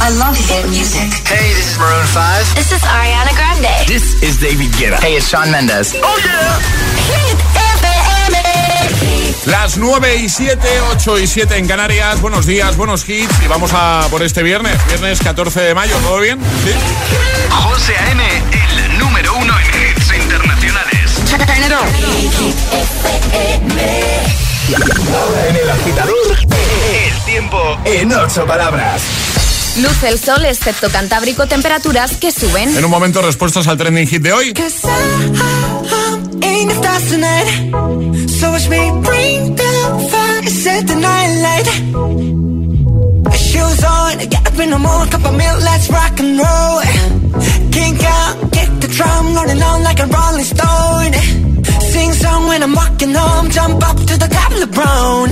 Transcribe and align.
I 0.00 0.08
love 0.16 0.36
hit 0.36 0.66
music. 0.70 1.12
Hey, 1.28 1.52
this 1.54 1.72
is 1.72 1.78
Maroon 1.78 2.06
5. 2.06 2.54
This 2.54 2.72
is 2.72 2.80
Ariana 2.82 3.36
Grande. 3.36 3.86
This 3.86 4.22
is 4.22 4.40
David 4.40 4.72
Guetta. 4.72 4.98
Hey, 4.98 5.16
it's 5.16 5.28
Sean 5.28 5.50
Mendes. 5.50 5.94
Oh 6.02 6.16
yeah. 6.24 6.58
Hit 7.12 7.38
FM. 7.76 9.50
Las 9.50 9.76
9 9.76 10.16
y 10.16 10.28
7, 10.28 10.68
8 10.92 11.18
y 11.18 11.26
7 11.26 11.56
en 11.58 11.68
Canarias. 11.68 12.20
Buenos 12.20 12.46
días, 12.46 12.76
buenos 12.76 13.06
hits. 13.08 13.42
Y 13.42 13.46
vamos 13.46 13.72
a 13.74 14.06
por 14.10 14.22
este 14.22 14.42
viernes, 14.42 14.74
viernes 14.88 15.20
14 15.20 15.60
de 15.60 15.74
mayo. 15.74 15.94
¿Todo 15.98 16.20
bien? 16.20 16.38
Sí. 16.64 16.72
José 17.50 17.94
A.M., 17.96 18.22
el 18.52 18.98
número 18.98 19.36
uno 19.36 19.52
en 19.58 19.66
hits 19.66 20.14
internacionales. 20.14 21.20
Ahora 25.14 25.48
en 25.48 25.56
el 25.56 25.70
agitador, 25.70 26.38
El 26.92 27.24
tiempo 27.24 27.78
en 27.84 28.12
ocho 28.12 28.46
palabras. 28.46 29.29
Luce 29.76 30.08
el 30.08 30.18
sol, 30.18 30.44
excepto 30.44 30.90
Cantábrico, 30.90 31.46
temperaturas 31.46 32.16
que 32.16 32.32
suben. 32.32 32.76
En 32.76 32.84
un 32.84 32.90
momento, 32.90 33.22
respuestas 33.22 33.66
al 33.68 33.76
trending 33.76 34.06
hit 34.06 34.22
de 34.22 34.32
hoy. 34.32 34.52
Shoes 43.32 43.84
on, 43.84 44.18
get 44.18 44.46
up 44.46 44.58
in 44.58 44.70
the 44.70 44.78
morning, 44.78 45.10
cup 45.10 45.24
of 45.24 45.32
milk, 45.34 45.60
let's 45.62 45.88
rock 45.88 46.18
and 46.18 46.38
roll. 46.38 46.80
Kink 47.70 48.02
out, 48.04 48.52
kick 48.52 48.70
the 48.80 48.88
drum, 48.88 49.34
rolling 49.34 49.62
on 49.62 49.82
like 49.82 50.00
a 50.00 50.06
rolling 50.06 50.44
stone. 50.44 51.49
Sing 52.00 52.14
song 52.14 52.46
when 52.46 52.62
I'm 52.62 52.74
walking 52.74 53.12
home, 53.12 53.50
jump 53.50 53.86
up 53.86 53.98
to 54.08 54.14
the 54.16 54.28
top 54.36 54.50
of 54.52 54.60
the 54.64 54.70
brown. 54.78 55.28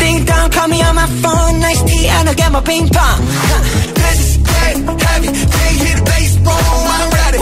Ding 0.00 0.24
dong, 0.24 0.50
call 0.50 0.66
me 0.66 0.82
on 0.82 0.96
my 0.96 1.06
phone, 1.22 1.60
nice 1.60 1.80
tea, 1.88 2.08
and 2.08 2.28
I'll 2.28 2.34
get 2.34 2.50
my 2.50 2.60
ping 2.60 2.88
pong. 2.88 3.20
This 4.02 4.18
is 4.26 4.36
dead 4.50 4.76
heavy, 5.06 5.30
can't 5.54 5.76
hear 5.82 5.96
the 5.98 6.04
bass, 6.10 6.34
boom, 6.42 6.82
I'm 6.96 7.10
ready. 7.18 7.38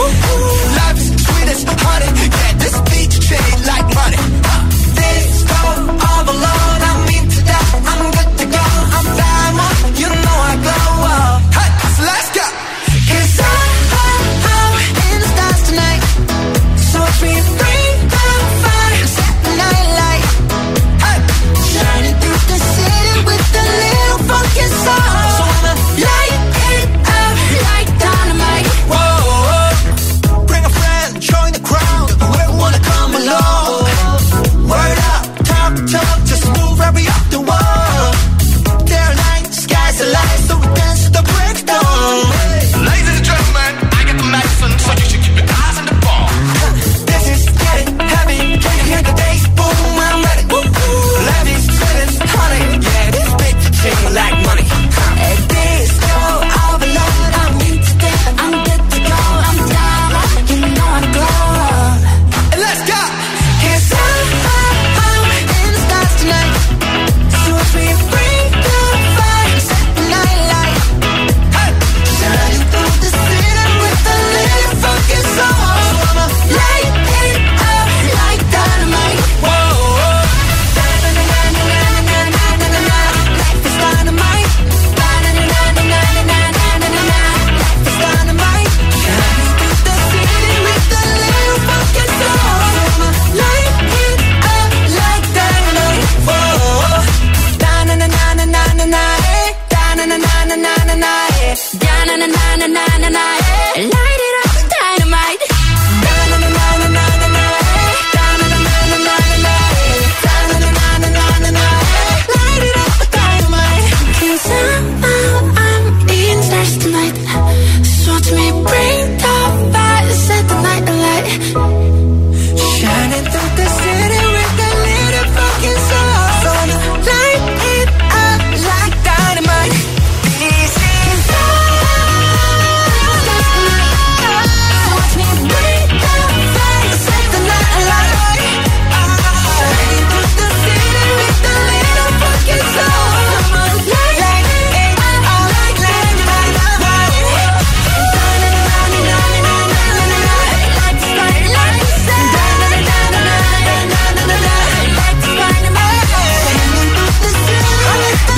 Life 0.77 0.97
is 1.01 1.09
sweet 1.25 1.47
as 1.53 1.63
honey, 1.85 2.09
yeah, 2.37 2.53
this 2.61 2.75
beat 2.89 3.13
shade 3.27 3.61
like 3.65 3.87
money. 3.97 4.24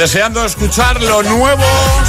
Deseando 0.08 0.46
escuchar 0.46 1.02
lo 1.04 1.22
nuevo, 1.22 1.64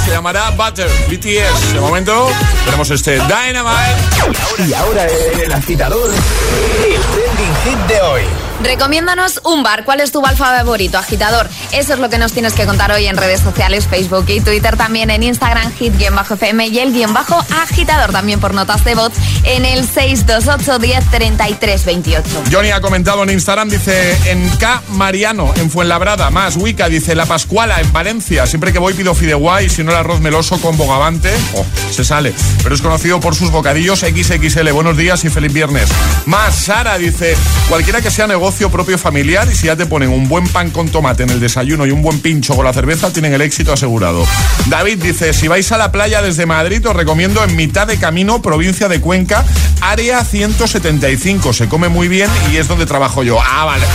se 0.05 0.11
llamará 0.11 0.51
Butter, 0.51 0.89
BTS. 1.09 1.73
De 1.73 1.81
momento, 1.81 2.29
tenemos 2.63 2.89
este 2.91 3.15
Dynamite. 3.15 4.65
Y 4.65 4.73
ahora 4.73 5.05
el 5.05 5.51
agitador, 5.51 6.09
el 6.09 7.01
trending 7.01 7.55
hit 7.65 7.87
de 7.89 8.01
hoy. 8.01 8.21
Recomiéndanos 8.61 9.39
un 9.45 9.63
bar. 9.63 9.85
¿Cuál 9.85 10.01
es 10.01 10.11
tu 10.11 10.21
bar 10.21 10.35
favorito, 10.35 10.97
agitador? 10.97 11.49
Eso 11.71 11.93
es 11.93 11.99
lo 11.99 12.09
que 12.09 12.17
nos 12.17 12.33
tienes 12.33 12.53
que 12.53 12.65
contar 12.65 12.91
hoy 12.91 13.05
en 13.07 13.15
redes 13.15 13.39
sociales, 13.39 13.87
Facebook 13.87 14.25
y 14.27 14.41
Twitter, 14.41 14.75
también 14.75 15.09
en 15.09 15.23
Instagram, 15.23 15.71
hit-fm 15.77 16.67
y 16.67 16.79
el 16.79 16.91
guion 16.91 17.13
bajo 17.13 17.37
agitador, 17.61 18.11
también 18.11 18.41
por 18.41 18.53
notas 18.53 18.83
de 18.83 18.95
voz 18.95 19.13
en 19.43 19.63
el 19.63 19.87
628 19.87 20.79
10 20.79 21.05
33 21.09 21.85
28. 21.85 22.43
Johnny 22.51 22.71
ha 22.71 22.81
comentado 22.81 23.23
en 23.23 23.29
Instagram, 23.29 23.69
dice 23.69 24.17
en 24.29 24.47
K 24.57 24.81
Mariano, 24.89 25.53
en 25.55 25.71
Fuenlabrada, 25.71 26.29
más 26.29 26.57
Wicca, 26.57 26.89
dice 26.89 27.15
La 27.15 27.25
Pascuala, 27.25 27.79
en 27.79 27.88
Valencia. 27.91 28.45
Siempre 28.45 28.71
que 28.71 28.79
voy 28.79 28.93
pido 28.93 29.13
fideuá 29.13 29.61
y 29.61 29.69
si 29.69 29.83
no 29.83 29.91
el 29.91 29.97
arroz 29.97 30.19
meloso 30.21 30.59
con 30.61 30.77
bogavante, 30.77 31.29
oh, 31.55 31.65
se 31.91 32.03
sale. 32.03 32.33
Pero 32.63 32.75
es 32.75 32.81
conocido 32.81 33.19
por 33.19 33.35
sus 33.35 33.51
bocadillos 33.51 33.99
XXL. 33.99 34.71
Buenos 34.71 34.97
días 34.97 35.23
y 35.25 35.29
feliz 35.29 35.53
viernes. 35.53 35.89
Más 36.25 36.55
Sara 36.55 36.97
dice, 36.97 37.35
cualquiera 37.67 38.01
que 38.01 38.11
sea 38.11 38.27
negocio 38.27 38.69
propio 38.69 38.97
familiar 38.97 39.47
y 39.51 39.55
si 39.55 39.67
ya 39.67 39.75
te 39.75 39.85
ponen 39.85 40.09
un 40.09 40.27
buen 40.27 40.47
pan 40.47 40.69
con 40.71 40.89
tomate 40.89 41.23
en 41.23 41.29
el 41.29 41.39
desayuno 41.39 41.85
y 41.85 41.91
un 41.91 42.01
buen 42.01 42.19
pincho 42.19 42.55
con 42.55 42.65
la 42.65 42.73
cerveza, 42.73 43.11
tienen 43.11 43.33
el 43.33 43.41
éxito 43.41 43.73
asegurado. 43.73 44.25
David 44.67 45.01
dice, 45.01 45.33
si 45.33 45.47
vais 45.47 45.71
a 45.71 45.77
la 45.77 45.91
playa 45.91 46.21
desde 46.21 46.45
Madrid, 46.45 46.87
os 46.87 46.95
recomiendo 46.95 47.43
en 47.43 47.55
mitad 47.55 47.87
de 47.87 47.97
camino, 47.97 48.41
provincia 48.41 48.87
de 48.87 49.01
Cuenca, 49.01 49.43
área 49.81 50.23
175. 50.23 51.53
Se 51.53 51.67
come 51.67 51.89
muy 51.89 52.07
bien 52.07 52.29
y 52.51 52.57
es 52.57 52.67
donde 52.67 52.85
trabajo 52.85 53.23
yo. 53.23 53.39
Ah, 53.41 53.65
vale. 53.65 53.85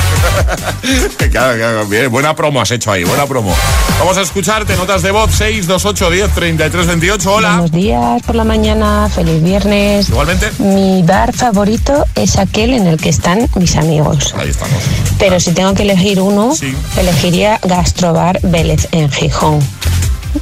bien. 1.89 2.11
Buena 2.11 2.35
promo 2.35 2.61
has 2.61 2.71
hecho 2.71 2.91
ahí, 2.93 3.05
buena 3.05 3.27
promo. 3.27 3.55
Vamos 3.99 4.19
a 4.19 4.23
escucharte, 4.23 4.77
notas 4.77 5.03
de 5.03 5.11
voz 5.13 5.31
628 5.35 6.11
10 6.11 6.35
33 6.35 6.87
28. 6.87 7.33
Hola. 7.33 7.49
Buenos 7.53 7.71
días 7.73 8.23
por 8.23 8.35
la 8.35 8.45
mañana, 8.45 9.09
feliz 9.09 9.43
viernes. 9.43 10.09
Igualmente. 10.09 10.51
Mi 10.59 11.03
bar 11.03 11.33
favorito 11.33 12.05
es 12.15 12.37
aquel 12.39 12.75
en 12.75 12.87
el 12.87 12.97
que 12.99 13.09
están 13.09 13.49
mis 13.57 13.77
amigos. 13.77 14.35
Ahí 14.37 14.51
estamos. 14.51 14.75
Pero 15.19 15.41
si 15.41 15.53
tengo 15.53 15.73
que 15.75 15.83
elegir 15.85 16.21
uno, 16.21 16.55
Sí. 16.55 16.75
elegiría 16.99 17.61
Gastrobar 17.63 18.41
Vélez 18.43 18.89
en 18.93 19.11
Gijón. 19.11 19.61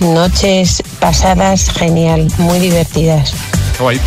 noches 0.00 0.82
pasadas 0.98 1.68
genial, 1.70 2.26
muy 2.38 2.58
divertidas. 2.58 3.34
Qué 3.76 3.82
guay. 3.82 4.00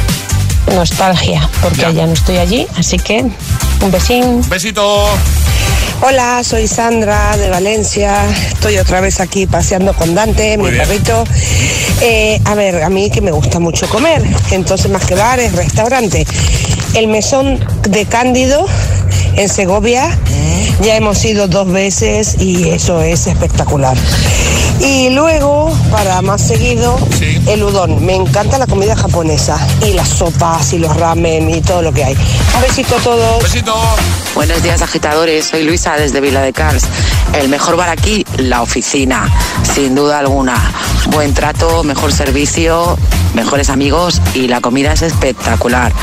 Nostalgia, 0.74 1.48
porque 1.62 1.82
Ya. 1.82 1.92
ya 1.92 2.06
no 2.08 2.14
estoy 2.14 2.38
allí, 2.38 2.68
así 2.78 2.98
que 2.98 3.22
un 3.82 3.92
besín. 3.92 4.48
Besito. 4.50 5.06
Hola, 6.02 6.44
soy 6.44 6.68
Sandra 6.68 7.38
de 7.38 7.50
Valencia. 7.50 8.14
Estoy 8.50 8.78
otra 8.78 9.00
vez 9.00 9.20
aquí 9.22 9.46
paseando 9.48 9.94
con 9.94 10.14
Dante, 10.14 10.58
Muy 10.58 10.72
mi 10.72 10.76
bien. 10.76 10.88
perrito. 10.88 11.24
Eh, 12.02 12.42
a 12.44 12.56
ver, 12.56 12.84
a 12.84 12.90
mí 12.90 13.10
que 13.10 13.22
me 13.22 13.32
gusta 13.32 13.60
mucho 13.60 13.88
comer, 13.88 14.22
entonces 14.52 14.92
más 14.92 15.06
que 15.06 15.16
bares, 15.16 15.54
restaurante. 15.54 16.26
El 16.96 17.08
mesón 17.08 17.60
de 17.90 18.06
Cándido 18.06 18.66
en 19.38 19.48
Segovia, 19.50 20.10
ya 20.82 20.96
hemos 20.98 21.24
ido 21.24 21.48
dos 21.48 21.72
veces 21.72 22.36
y 22.40 22.70
eso 22.70 23.02
es 23.02 23.28
espectacular. 23.28 23.96
Y 24.80 25.10
luego, 25.10 25.72
para 25.90 26.22
más 26.22 26.42
seguido, 26.46 26.98
Sí. 27.18 27.42
el 27.48 27.64
udon. 27.64 28.06
Me 28.06 28.16
encanta 28.16 28.58
la 28.58 28.68
comida 28.68 28.96
japonesa 28.96 29.58
y 29.86 29.94
las 29.94 30.10
sopas 30.10 30.74
y 30.74 30.80
los 30.80 30.96
ramen 30.96 31.50
y 31.50 31.62
todo 31.62 31.82
lo 31.82 31.94
que 31.94 32.04
hay. 32.04 32.14
Un 32.56 32.62
besito 32.62 32.96
a 32.96 33.00
todos. 33.00 33.44
Besito. 33.44 33.74
Buenos 34.36 34.62
días 34.62 34.82
agitadores, 34.82 35.48
soy 35.48 35.64
Luisa 35.64 35.96
desde 35.96 36.20
Vila 36.20 36.42
de 36.42 36.52
Cars. 36.52 36.84
El 37.34 37.48
mejor 37.50 37.78
bar 37.78 37.90
aquí, 37.90 38.26
la 38.38 38.62
oficina, 38.62 39.30
sin 39.74 39.96
duda 39.96 40.20
alguna. 40.20 40.56
Buen 41.08 41.34
trato, 41.34 41.84
mejor 41.84 42.12
servicio, 42.12 42.98
mejores 43.34 43.70
amigos 43.70 44.22
y 44.34 44.48
la 44.48 44.60
comida 44.60 44.92
es 44.92 45.02
espectacular. 45.04 45.94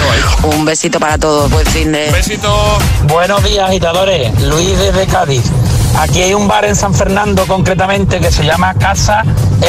Un 0.45 0.65
besito 0.65 0.99
para 0.99 1.19
todos, 1.19 1.51
buen 1.51 1.67
fin 1.67 1.93
de... 1.93 2.11
Besito. 2.11 2.79
Buenos 3.07 3.43
días, 3.45 3.69
agitadores. 3.69 4.33
Luis 4.43 4.79
desde 4.79 5.07
Cádiz. 5.07 5.43
Aquí 5.99 6.23
hay 6.23 6.35
un 6.35 6.49
bar 6.49 6.65
en 6.65 6.75
San 6.75 6.95
Fernando, 6.95 7.47
concretamente, 7.47 8.19
que 8.19 8.31
se 8.31 8.45
llama 8.45 8.75
Casa 8.75 9.23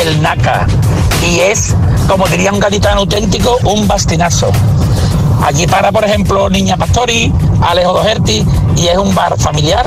El 0.04 0.22
Naca. 0.22 0.66
Y 1.30 1.40
es, 1.40 1.76
como 2.08 2.28
diría 2.28 2.52
un 2.52 2.60
gaditano 2.60 3.02
auténtico, 3.02 3.58
un 3.64 3.88
bastinazo. 3.88 4.52
Allí 5.44 5.68
para, 5.68 5.92
por 5.92 6.06
ejemplo, 6.06 6.50
Niña 6.50 6.78
Pastori, 6.78 7.32
Alejo 7.62 7.94
Doherty, 7.94 8.46
y 8.78 8.88
es 8.88 8.98
un 8.98 9.14
bar 9.14 9.38
familiar 9.38 9.86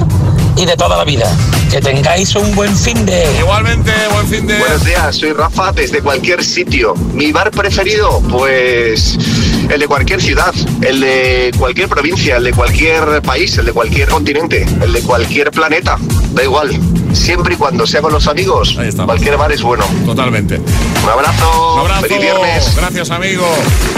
y 0.57 0.65
de 0.67 0.77
toda 0.77 0.97
la 0.97 1.05
vida. 1.05 1.31
Que 1.71 1.81
tengáis 1.81 2.35
un 2.37 2.55
buen 2.55 2.77
fin 2.77 3.05
de... 3.07 3.27
Igualmente, 3.39 3.93
buen 4.13 4.27
fin 4.29 4.47
de. 4.47 4.59
Buenos 4.59 4.85
días, 4.85 5.17
soy 5.17 5.33
Rafa 5.33 5.73
desde 5.73 6.01
cualquier 6.01 6.45
sitio. 6.45 6.95
Mi 7.13 7.33
bar 7.33 7.51
preferido, 7.51 8.23
pues 8.31 9.19
el 9.69 9.81
de 9.81 9.89
cualquier 9.89 10.23
ciudad, 10.23 10.55
el 10.83 11.01
de 11.01 11.53
cualquier 11.59 11.89
provincia, 11.89 12.37
el 12.37 12.45
de 12.45 12.53
cualquier 12.53 13.23
país, 13.23 13.57
el 13.59 13.67
de 13.67 13.73
cualquier 13.73 14.09
continente, 14.09 14.67
el 14.81 14.93
de 14.93 15.03
cualquier 15.03 15.51
planeta. 15.51 15.99
Da 16.37 16.45
igual. 16.45 16.69
Siempre 17.15 17.55
y 17.55 17.57
cuando 17.57 17.87
sea 17.87 18.03
con 18.03 18.13
los 18.13 18.27
amigos, 18.27 18.79
cualquier 19.07 19.39
bar 19.39 19.51
es 19.53 19.63
bueno. 19.63 19.87
Totalmente. 20.05 20.59
Un 20.59 21.09
abrazo. 21.09 21.75
Un 21.75 21.81
abrazo. 21.81 22.03
Feliz 22.03 22.21
viernes. 22.21 22.77
Gracias, 22.77 23.11
amigo. 23.11 23.47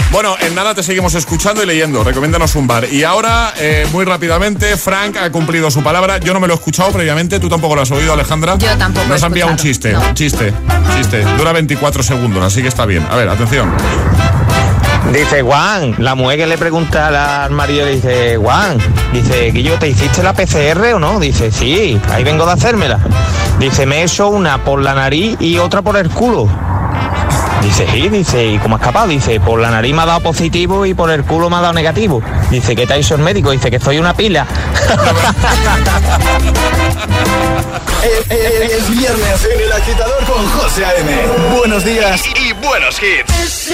Bueno, 0.09 0.37
en 0.39 0.55
nada 0.55 0.73
te 0.73 0.81
seguimos 0.81 1.15
escuchando 1.15 1.61
y 1.61 1.65
leyendo. 1.65 2.01
Recomiéndanos 2.01 2.55
un 2.55 2.65
bar. 2.65 2.87
Y 2.89 3.03
ahora, 3.03 3.53
eh, 3.57 3.85
muy 3.91 4.05
rápidamente, 4.05 4.77
Frank 4.77 5.17
ha 5.17 5.29
cumplido 5.33 5.69
su 5.69 5.83
palabra. 5.83 6.19
Yo 6.19 6.33
no 6.33 6.39
me 6.39 6.47
lo 6.47 6.53
he 6.53 6.55
escuchado 6.55 6.93
previamente. 6.93 7.41
Tú 7.41 7.49
tampoco 7.49 7.75
lo 7.75 7.81
has 7.81 7.91
oído, 7.91 8.13
Alejandra. 8.13 8.57
Yo 8.57 8.69
tampoco 8.77 9.05
Nos 9.07 9.21
ha 9.21 9.27
enviado 9.27 9.51
un 9.51 9.57
chiste. 9.57 9.91
No. 9.91 9.99
Un 9.99 10.13
chiste. 10.13 10.53
Chiste. 10.95 11.25
Dura 11.37 11.51
24 11.51 12.01
segundos, 12.03 12.41
así 12.41 12.61
que 12.61 12.69
está 12.69 12.85
bien. 12.85 13.05
A 13.11 13.17
ver, 13.17 13.27
atención. 13.27 13.69
Dice 15.13 15.41
Juan, 15.41 15.95
la 15.97 16.13
mujer 16.15 16.37
que 16.37 16.47
le 16.47 16.57
pregunta 16.57 17.43
al 17.45 17.51
marido 17.51 17.85
le 17.85 17.95
dice, 17.95 18.37
Juan, 18.37 18.77
dice, 19.11 19.51
Guillo, 19.51 19.77
¿te 19.79 19.87
hiciste 19.87 20.21
la 20.21 20.33
PCR 20.33 20.93
o 20.93 20.99
no? 20.99 21.19
Dice, 21.19 21.51
sí, 21.51 21.99
ahí 22.11 22.23
vengo 22.23 22.45
de 22.45 22.51
hacérmela. 22.53 22.99
Dice, 23.59 23.85
me 23.85 23.97
he 23.97 24.03
hecho 24.03 24.27
una 24.29 24.63
por 24.63 24.81
la 24.81 24.93
nariz 24.93 25.35
y 25.39 25.57
otra 25.57 25.81
por 25.81 25.97
el 25.97 26.09
culo. 26.09 26.47
Dice, 27.63 27.87
sí, 27.91 28.07
dice, 28.07 28.45
¿y 28.45 28.57
cómo 28.59 28.75
ha 28.75 28.79
escapado? 28.79 29.07
Dice, 29.07 29.39
por 29.39 29.59
la 29.59 29.69
nariz 29.71 29.93
me 29.93 30.03
ha 30.03 30.05
dado 30.05 30.21
positivo 30.21 30.85
y 30.85 30.93
por 30.93 31.09
el 31.11 31.23
culo 31.25 31.49
me 31.49 31.57
ha 31.57 31.61
dado 31.61 31.73
negativo. 31.73 32.21
Dice, 32.51 32.75
¿qué 32.75 32.85
te 32.87 32.93
ha 32.93 32.97
dicho 32.97 33.15
el 33.15 33.21
médico? 33.21 33.49
Dice, 33.51 33.69
que 33.71 33.79
soy 33.79 33.97
una 33.97 34.13
pila. 34.15 34.45
Es, 38.03 38.31
es- 38.31 38.71
es 38.71 38.89
viernes 38.91 39.47
en 39.53 39.59
el 39.61 39.71
agitador 39.73 40.23
con 40.25 40.47
José 40.51 40.85
A.M. 40.85 41.11
Buenos 41.57 41.83
días. 41.83 42.21
Y 42.39 42.53
buenos 42.53 42.95
hits. 43.01 43.73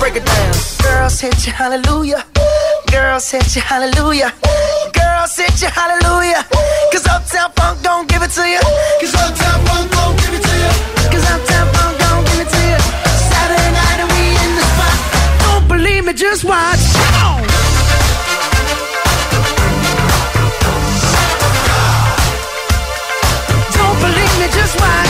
Break 0.00 0.16
it 0.16 0.24
down. 0.24 0.52
Girls 0.82 1.20
hit 1.20 1.46
you, 1.46 1.52
hallelujah. 1.52 2.24
Girls 2.90 3.30
hit 3.30 3.54
you, 3.54 3.60
hallelujah. 3.60 4.32
Girls 4.94 5.36
hit 5.36 5.60
you, 5.60 5.68
hallelujah. 5.68 6.42
Cause 6.90 7.06
Uptown 7.06 7.52
Funk 7.52 7.82
don't 7.82 8.08
give 8.08 8.22
it 8.22 8.30
to 8.30 8.48
you. 8.48 8.60
Cause 8.98 9.14
Uptown 9.14 9.60
Funk 9.66 9.90
don't 9.92 10.16
give 10.16 10.32
it 10.32 10.42
to 10.42 10.54
you. 10.56 10.72
Cause 11.12 11.26
Uptown 11.30 11.66
Funk 11.74 11.98
don't 12.00 12.24
give 12.28 12.40
it 12.40 12.48
to 12.48 12.60
you. 12.70 12.80
Saturday 13.28 13.70
night 13.76 13.98
and 14.00 14.10
we 14.16 14.24
in 14.40 14.50
the 14.56 14.64
spot. 14.72 14.96
Don't 15.44 15.68
believe 15.68 16.04
me, 16.06 16.14
just 16.14 16.44
watch. 16.44 16.80
Come 16.96 17.16
on. 17.28 17.42
Don't 23.76 23.98
believe 24.00 24.34
me, 24.40 24.46
just 24.48 24.80
watch. 24.80 25.09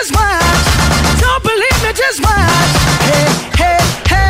just 0.00 0.14
watch. 0.14 1.20
Don't 1.20 1.42
believe 1.42 1.82
me, 1.82 1.92
just 1.92 2.22
watch. 2.22 2.70
Hey, 3.04 3.28
hey, 3.58 3.78
hey. 4.08 4.29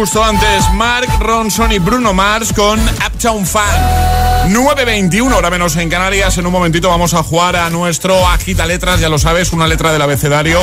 justo 0.00 0.24
antes 0.24 0.72
Mark 0.72 1.10
Ronson 1.20 1.72
y 1.72 1.78
Bruno 1.78 2.14
Mars 2.14 2.54
con 2.54 2.80
Uptown 3.06 3.44
Funk. 3.44 4.09
9.21, 4.50 5.32
hora 5.32 5.48
menos 5.50 5.76
en 5.76 5.88
Canarias. 5.88 6.36
En 6.38 6.46
un 6.46 6.52
momentito 6.52 6.88
vamos 6.88 7.14
a 7.14 7.22
jugar 7.22 7.54
a 7.56 7.70
nuestro 7.70 8.26
Agita 8.28 8.66
Letras, 8.66 8.98
ya 9.00 9.08
lo 9.08 9.16
sabes, 9.18 9.52
una 9.52 9.66
letra 9.68 9.92
del 9.92 10.02
abecedario. 10.02 10.60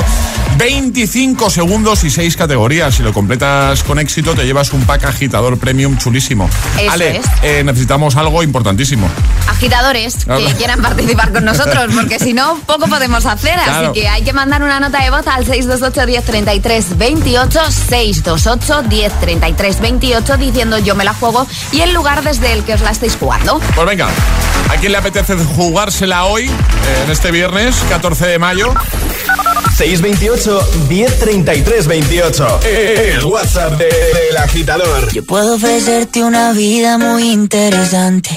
25 0.58 1.50
segundos 1.50 2.04
y 2.04 2.10
6 2.10 2.36
categorías. 2.36 2.96
Si 2.96 3.04
lo 3.04 3.14
completas 3.14 3.84
con 3.84 3.98
éxito, 4.00 4.34
te 4.36 4.44
llevas 4.46 4.74
un 4.74 4.84
pack 4.86 5.06
agitador 5.06 5.58
premium 5.58 5.98
chulísimo. 5.98 6.50
Eso 6.80 6.92
Ale, 6.92 7.18
es. 7.18 7.26
eh, 7.44 7.64
necesitamos 7.64 8.16
algo 8.18 8.44
importantísimo. 8.44 9.08
agitadores 9.48 10.16
Claro. 10.26 10.46
que 10.46 10.54
quieran 10.56 10.82
participar 10.82 11.32
con 11.32 11.46
nosotros, 11.46 11.86
porque 11.96 12.20
si 12.20 12.34
no, 12.34 12.60
poco 12.66 12.88
podemos 12.88 13.26
hacer. 13.26 13.58
Claro. 13.64 13.92
Así 13.92 14.02
que 14.02 14.08
hay 14.10 14.24
que 14.24 14.34
mandar 14.34 14.62
una 14.64 14.80
nota 14.82 15.02
de 15.02 15.10
voz 15.12 15.26
al 15.28 15.46
628-1033-28, 15.46 17.48
628-1033-28, 17.90 20.38
diciendo 20.38 20.78
yo 20.80 20.96
me 20.96 21.04
la 21.06 21.14
juego 21.14 21.48
y 21.72 21.82
el 21.82 21.94
lugar 21.94 22.24
desde 22.24 22.52
el 22.54 22.64
que 22.64 22.74
os 22.74 22.82
la 22.82 22.90
estáis 22.92 23.16
jugando. 23.16 23.62
Pues 23.78 23.88
venga, 23.88 24.08
¿a 24.70 24.76
quién 24.78 24.92
le 24.92 24.98
apetece 24.98 25.36
jugársela 25.36 26.26
hoy, 26.26 26.46
eh, 26.46 26.52
en 27.06 27.12
este 27.12 27.30
viernes, 27.32 27.76
14 27.90 28.26
de 28.26 28.40
mayo? 28.40 28.74
628 29.78 30.68
1033 30.90 31.86
28. 31.88 32.60
El 32.66 33.24
WhatsApp 33.26 33.74
de- 33.74 33.86
del 33.86 34.38
agitador. 34.38 35.12
Yo 35.14 35.24
puedo 35.24 35.56
ofrecerte 35.56 36.24
una 36.24 36.54
vida 36.54 36.98
muy 36.98 37.30
interesante. 37.32 38.32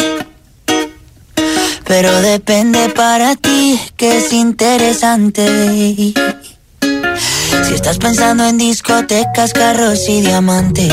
Pero 1.86 2.20
depende 2.20 2.90
para 2.90 3.34
ti 3.36 3.80
que 3.96 4.18
es 4.18 4.32
interesante. 4.34 6.12
Si 7.66 7.74
estás 7.74 7.96
pensando 7.96 8.44
en 8.46 8.58
discotecas, 8.58 9.54
carros 9.54 10.06
y 10.08 10.20
diamantes. 10.20 10.92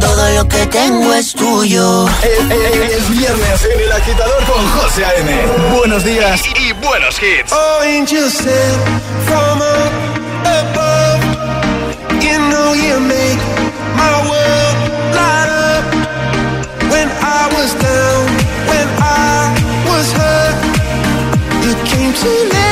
todo 0.00 0.28
lo 0.34 0.48
que 0.48 0.66
tengo 0.66 1.12
es 1.14 1.32
tuyo. 1.32 2.06
Es, 2.22 2.50
es- 2.50 2.92
es 2.98 3.10
viernes 3.10 3.64
en 3.74 3.80
el 3.80 3.92
agitador 3.92 4.44
con 4.44 4.66
José 4.78 5.04
A.M. 5.04 5.30
Buenos 5.76 6.04
días. 6.04 6.42
Y 6.58 6.72
buenos 6.72 7.16
hits. 7.22 7.52
Oh, 7.52 7.82
angels 7.84 8.32
sent 8.34 8.78
from 9.26 9.60
up 9.60 9.92
above. 10.44 11.20
You 12.22 12.38
know 12.50 12.74
you 12.74 12.98
make 13.00 13.38
my 13.96 14.12
world 14.28 14.76
light 15.14 15.50
up. 15.50 15.84
When 16.90 17.08
I 17.22 17.48
was 17.56 17.72
down, 17.74 18.26
when 18.70 18.88
I 19.00 19.54
was 19.88 20.12
hurt, 20.12 20.56
you 21.64 21.74
came 21.84 22.12
to 22.12 22.28
lift 22.52 22.65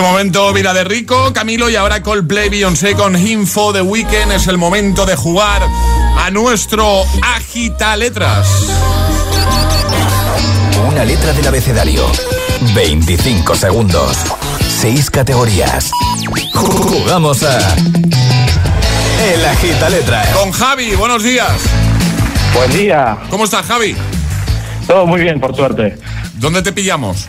momento 0.00 0.52
Vida 0.52 0.72
de 0.72 0.84
Rico, 0.84 1.32
Camilo 1.32 1.68
y 1.68 1.76
ahora 1.76 2.02
Coldplay 2.02 2.48
Beyoncé 2.48 2.94
con 2.94 3.16
Info 3.16 3.72
de 3.72 3.82
Weekend. 3.82 4.32
Es 4.32 4.46
el 4.46 4.56
momento 4.56 5.04
de 5.04 5.16
jugar 5.16 5.60
a 6.18 6.30
nuestro 6.30 7.02
Agita 7.36 7.96
Letras. 7.96 8.48
Una 10.88 11.04
letra 11.04 11.32
del 11.32 11.46
abecedario. 11.46 12.06
25 12.74 13.54
segundos. 13.54 14.16
6 14.80 15.10
categorías. 15.10 15.90
Jugamos 16.54 17.42
a. 17.42 17.58
El 19.34 19.44
Agita 19.44 19.90
Letras. 19.90 20.28
Con 20.28 20.52
Javi, 20.52 20.94
buenos 20.94 21.22
días. 21.22 21.52
Buen 22.54 22.72
día. 22.72 23.18
¿Cómo 23.28 23.44
estás, 23.44 23.66
Javi? 23.66 23.94
Todo 24.86 25.06
muy 25.06 25.20
bien, 25.20 25.38
por 25.40 25.54
suerte. 25.54 25.98
¿Dónde 26.34 26.62
te 26.62 26.72
pillamos? 26.72 27.26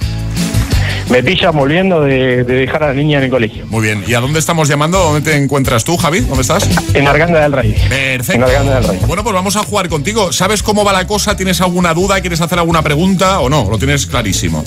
Me 1.09 1.21
pilla 1.21 1.51
volviendo 1.51 2.01
de, 2.01 2.43
de 2.43 2.53
dejar 2.55 2.83
a 2.83 2.87
la 2.87 2.93
niña 2.93 3.17
en 3.19 3.25
el 3.25 3.29
colegio. 3.29 3.65
Muy 3.67 3.81
bien. 3.81 4.03
¿Y 4.07 4.13
a 4.13 4.19
dónde 4.19 4.39
estamos 4.39 4.67
llamando? 4.67 4.99
¿Dónde 4.99 5.21
te 5.21 5.37
encuentras 5.37 5.83
tú, 5.83 5.97
Javi? 5.97 6.21
¿Dónde 6.21 6.41
estás? 6.41 6.67
En 6.93 7.07
Arganda 7.07 7.41
del 7.41 7.51
Rey. 7.51 7.75
Perfecto. 7.89 8.33
En 8.33 8.43
Arganda 8.43 8.75
del 8.75 8.87
Rey. 8.87 8.99
Bueno, 9.05 9.23
pues 9.23 9.33
vamos 9.33 9.55
a 9.55 9.63
jugar 9.63 9.89
contigo. 9.89 10.31
¿Sabes 10.31 10.63
cómo 10.63 10.83
va 10.83 10.93
la 10.93 11.05
cosa? 11.05 11.35
¿Tienes 11.35 11.61
alguna 11.61 11.93
duda? 11.93 12.21
¿Quieres 12.21 12.41
hacer 12.41 12.57
alguna 12.57 12.81
pregunta 12.81 13.39
o 13.41 13.49
no? 13.49 13.67
¿Lo 13.69 13.77
tienes 13.77 14.07
clarísimo? 14.07 14.63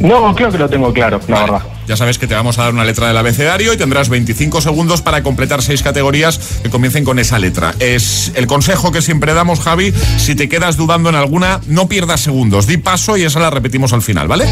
No, 0.00 0.34
creo 0.34 0.50
que 0.50 0.58
lo 0.58 0.68
tengo 0.68 0.92
claro, 0.92 1.20
la 1.28 1.40
verdad. 1.40 1.62
Ya 1.86 1.96
sabes 1.96 2.18
que 2.18 2.26
te 2.26 2.34
vamos 2.34 2.58
a 2.58 2.64
dar 2.64 2.72
una 2.72 2.84
letra 2.84 3.08
del 3.08 3.16
abecedario 3.16 3.72
y 3.72 3.76
tendrás 3.76 4.08
25 4.08 4.60
segundos 4.60 5.02
para 5.02 5.22
completar 5.22 5.62
seis 5.62 5.82
categorías 5.82 6.38
que 6.62 6.70
comiencen 6.70 7.04
con 7.04 7.18
esa 7.18 7.38
letra. 7.38 7.74
Es 7.78 8.32
el 8.34 8.46
consejo 8.46 8.90
que 8.90 9.02
siempre 9.02 9.34
damos, 9.34 9.60
Javi. 9.60 9.92
Si 10.16 10.34
te 10.34 10.48
quedas 10.48 10.76
dudando 10.76 11.10
en 11.10 11.14
alguna, 11.14 11.60
no 11.66 11.88
pierdas 11.88 12.20
segundos. 12.20 12.66
Di 12.66 12.78
paso 12.78 13.16
y 13.16 13.22
esa 13.22 13.38
la 13.40 13.50
repetimos 13.50 13.92
al 13.92 14.02
final, 14.02 14.28
¿vale? 14.28 14.46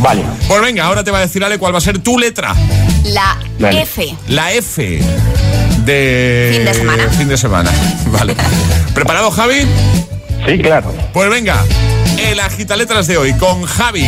Vale. 0.00 0.22
Pues 0.46 0.60
venga, 0.60 0.84
ahora 0.84 1.02
te 1.02 1.10
va 1.10 1.18
a 1.18 1.22
decir 1.22 1.42
Ale 1.44 1.58
cuál 1.58 1.74
va 1.74 1.78
a 1.78 1.82
ser 1.82 1.98
tu 2.00 2.18
letra. 2.18 2.54
La 3.04 3.38
Vale. 3.58 3.82
F. 3.82 4.14
La 4.28 4.52
F 4.52 5.00
de 5.84 6.52
Fin 6.54 6.64
de 6.64 6.74
semana. 6.74 7.08
Fin 7.10 7.28
de 7.28 7.36
semana. 7.36 7.70
Vale. 8.06 8.36
¿Preparado, 8.94 9.30
Javi? 9.30 9.66
Sí, 10.46 10.58
claro. 10.58 10.94
Pues 11.12 11.30
venga, 11.30 11.64
el 12.18 12.38
agita 12.40 12.76
letras 12.76 13.06
de 13.06 13.16
hoy 13.16 13.32
con 13.34 13.64
Javi. 13.64 14.06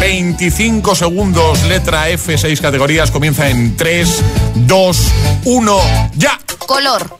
25 0.00 0.94
segundos, 0.94 1.62
letra 1.64 2.08
F, 2.08 2.36
6 2.36 2.60
categorías. 2.60 3.10
Comienza 3.10 3.48
en 3.48 3.76
3, 3.76 4.22
2, 4.66 4.98
1, 5.44 5.80
ya. 6.14 6.38
Color. 6.66 7.18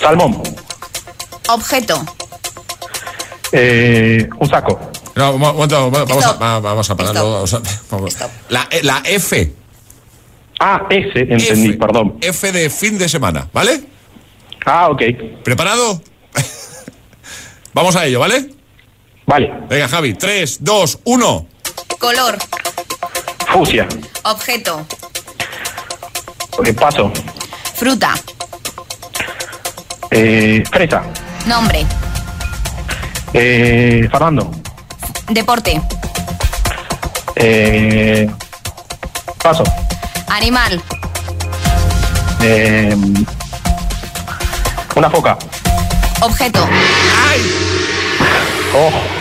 Salmón. 0.00 0.42
Objeto. 1.48 2.04
Eh, 3.52 4.28
un 4.38 4.48
saco. 4.48 4.78
No, 5.14 5.32
un 5.32 5.40
momento, 5.40 5.90
vamos, 5.90 6.10
a, 6.10 6.20
Stop. 6.28 6.42
va- 6.42 6.60
vamos 6.60 6.90
a 6.90 6.96
pararlo. 6.96 7.32
vamos 7.32 7.54
a- 7.54 7.62
vamos. 7.90 8.16
La, 8.50 8.68
eh, 8.70 8.80
la 8.82 9.02
F. 9.04 9.52
Ah, 10.60 10.82
ese, 10.90 11.20
entendí, 11.20 11.70
F. 11.70 11.78
perdón. 11.78 12.18
F 12.20 12.52
de 12.52 12.68
fin 12.70 12.98
de 12.98 13.08
semana, 13.08 13.48
¿vale? 13.52 13.80
Ah, 14.66 14.88
ok. 14.90 15.02
¿Preparado? 15.44 16.02
vamos 17.72 17.96
a 17.96 18.04
ello, 18.06 18.20
¿vale? 18.20 18.50
Vale. 19.28 19.52
Venga, 19.68 19.86
Javi, 19.88 20.14
3, 20.14 20.56
2, 20.64 21.00
1. 21.04 21.46
Color. 21.98 22.38
Fusia. 23.52 23.86
Objeto. 24.22 24.86
Eh, 26.64 26.72
paso. 26.72 27.12
Fruta. 27.74 28.14
Eh, 30.10 30.64
fresa. 30.70 31.02
Nombre. 31.44 31.84
Eh, 33.34 34.08
Fernando. 34.10 34.50
Deporte. 35.28 35.82
Eh, 37.34 38.30
paso. 39.42 39.62
Animal. 40.28 40.82
Eh, 42.40 42.96
una 44.96 45.10
foca. 45.10 45.36
Objeto. 46.20 46.66
Oh, 48.74 49.17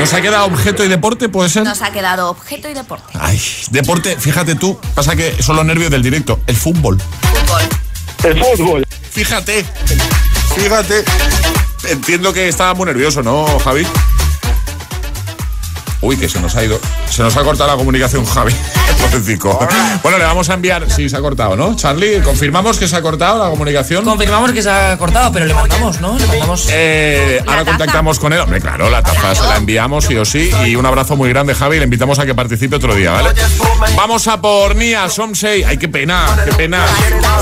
¿Nos 0.00 0.14
ha 0.14 0.22
quedado 0.22 0.46
objeto 0.46 0.82
y 0.82 0.88
deporte? 0.88 1.28
¿Puede 1.28 1.50
ser? 1.50 1.62
Nos 1.62 1.82
ha 1.82 1.92
quedado 1.92 2.30
objeto 2.30 2.70
y 2.70 2.72
deporte. 2.72 3.12
Ay, 3.20 3.38
deporte, 3.70 4.16
fíjate 4.16 4.54
tú, 4.54 4.80
pasa 4.94 5.14
que 5.14 5.42
son 5.42 5.56
los 5.56 5.64
nervios 5.66 5.90
del 5.90 6.02
directo. 6.02 6.40
El 6.46 6.56
fútbol. 6.56 6.98
Fútbol. 6.98 7.62
el 8.24 8.42
fútbol. 8.42 8.86
Fíjate, 9.10 9.62
fíjate. 10.54 11.04
Entiendo 11.90 12.32
que 12.32 12.48
estaba 12.48 12.72
muy 12.72 12.86
nervioso, 12.86 13.22
¿no, 13.22 13.58
Javi? 13.58 13.86
Uy, 16.10 16.16
que 16.16 16.28
se 16.28 16.40
nos 16.40 16.56
ha 16.56 16.64
ido. 16.64 16.80
Se 17.08 17.22
nos 17.22 17.36
ha 17.36 17.44
cortado 17.44 17.70
la 17.70 17.76
comunicación, 17.76 18.24
Javi. 18.24 18.52
Bueno, 20.02 20.18
le 20.18 20.24
vamos 20.24 20.50
a 20.50 20.54
enviar. 20.54 20.90
Sí, 20.90 21.08
se 21.08 21.16
ha 21.16 21.20
cortado, 21.20 21.56
¿no? 21.56 21.74
Charlie, 21.74 22.20
¿confirmamos 22.20 22.78
que 22.78 22.88
se 22.88 22.96
ha 22.96 23.02
cortado 23.02 23.42
la 23.42 23.50
comunicación? 23.50 24.04
Confirmamos 24.04 24.52
que 24.52 24.62
se 24.62 24.70
ha 24.70 24.96
cortado, 24.98 25.32
pero 25.32 25.46
le 25.46 25.54
mandamos, 25.54 26.00
¿no? 26.00 26.18
Le 26.18 26.26
mandamos. 26.26 26.68
Eh, 26.70 27.42
ahora 27.46 27.64
taza. 27.64 27.70
contactamos 27.70 28.18
con 28.18 28.32
él. 28.32 28.40
Hombre, 28.40 28.60
claro, 28.60 28.90
la 28.90 29.02
taza 29.02 29.34
se 29.34 29.42
la 29.42 29.56
enviamos 29.56 30.04
sí 30.04 30.16
o 30.16 30.24
sí. 30.24 30.50
Y 30.66 30.76
un 30.76 30.86
abrazo 30.86 31.16
muy 31.16 31.28
grande, 31.28 31.54
Javi. 31.54 31.78
Le 31.78 31.84
invitamos 31.84 32.18
a 32.18 32.26
que 32.26 32.34
participe 32.34 32.76
otro 32.76 32.94
día, 32.94 33.12
¿vale? 33.12 33.30
Vamos 33.96 34.26
a 34.28 34.40
por 34.40 34.74
Nia, 34.76 35.08
Somsei. 35.08 35.64
Ay, 35.64 35.78
qué 35.78 35.88
pena, 35.88 36.24
qué 36.44 36.52
pena. 36.52 36.84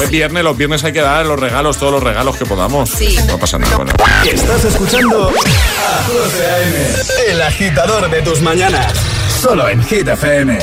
Es 0.02 0.10
viernes, 0.10 0.44
los 0.44 0.56
viernes 0.56 0.84
hay 0.84 0.92
que 0.92 1.00
dar 1.00 1.24
los 1.26 1.38
regalos, 1.38 1.76
todos 1.78 1.92
los 1.92 2.02
regalos 2.02 2.36
que 2.36 2.46
podamos. 2.46 2.90
Sí. 2.90 3.16
No 3.26 3.38
pasa 3.38 3.58
nada, 3.58 3.76
bueno. 3.76 3.92
Estás 4.24 4.64
escuchando 4.64 5.28
a 5.28 6.02
José 6.04 6.46
A.M., 6.50 7.32
el 7.32 7.42
agitador 7.42 8.10
de 8.10 8.22
tus 8.22 8.40
mañanas. 8.58 8.92
Solo 9.40 9.68
en 9.68 9.80
Hit 9.84 10.08
FM. 10.08 10.58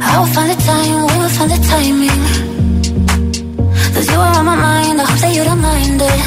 I 0.00 0.18
will 0.18 0.26
find 0.34 0.50
the 0.50 0.56
time, 0.64 1.06
we 1.06 1.14
will 1.20 1.28
find 1.28 1.50
the 1.52 1.58
timing. 1.70 2.22
Cause 3.94 4.08
you 4.10 4.18
are 4.18 4.38
on 4.38 4.44
my 4.44 4.56
mind, 4.56 5.00
I 5.00 5.04
hope 5.04 5.20
that 5.20 5.32
you 5.36 5.44
don't 5.44 5.60
mind 5.60 6.02
it. 6.02 6.20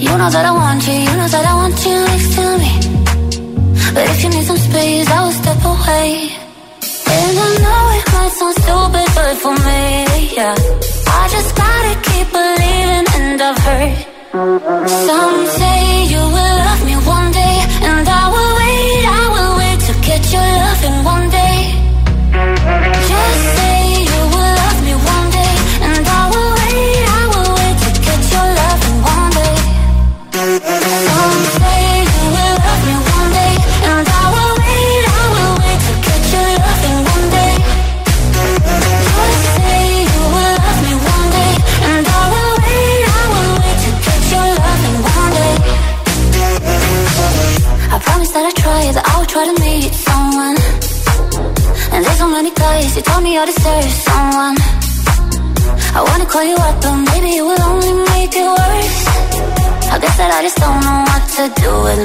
You 0.00 0.16
know 0.16 0.30
that 0.30 0.46
I 0.46 0.52
want 0.52 0.86
you, 0.86 0.94
you 0.94 1.16
know 1.18 1.28
that 1.28 1.44
I 1.44 1.54
want 1.54 1.84
you 1.84 1.96
next 2.10 2.34
to 2.36 2.44
me. 2.62 2.72
But 3.94 4.08
if 4.08 4.22
you 4.22 4.30
need 4.30 4.44
some 4.46 4.56
space, 4.56 5.10
I 5.10 5.22
will 5.22 5.32
step 5.32 5.64
away. 5.64 6.43
And 7.34 7.42
I 7.42 7.58
know 7.64 7.90
it 7.98 8.12
might 8.12 8.30
sound 8.30 8.54
stupid, 8.62 9.08
but 9.16 9.36
for 9.42 9.54
me, 9.66 10.36
yeah. 10.36 10.54
I 11.08 11.28
just 11.32 11.56
gotta 11.56 11.94
keep 12.06 12.30
believing, 12.30 13.06
and 13.18 13.42
I've 13.42 13.58
heard. 13.58 14.13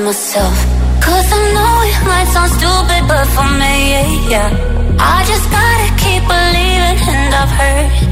Myself. 0.09 0.57
Cause 1.05 1.31
I 1.31 1.41
know 1.53 1.73
it 1.91 1.99
might 2.09 2.27
sound 2.33 2.51
stupid, 2.57 3.01
but 3.07 3.25
for 3.35 3.47
me, 3.61 3.73
yeah, 3.93 4.31
yeah. 4.33 4.97
I 5.15 5.17
just 5.31 5.45
gotta 5.55 5.89
keep 6.01 6.23
believing, 6.33 6.97
and 7.15 7.33
I've 7.41 7.53
heard. 7.59 8.08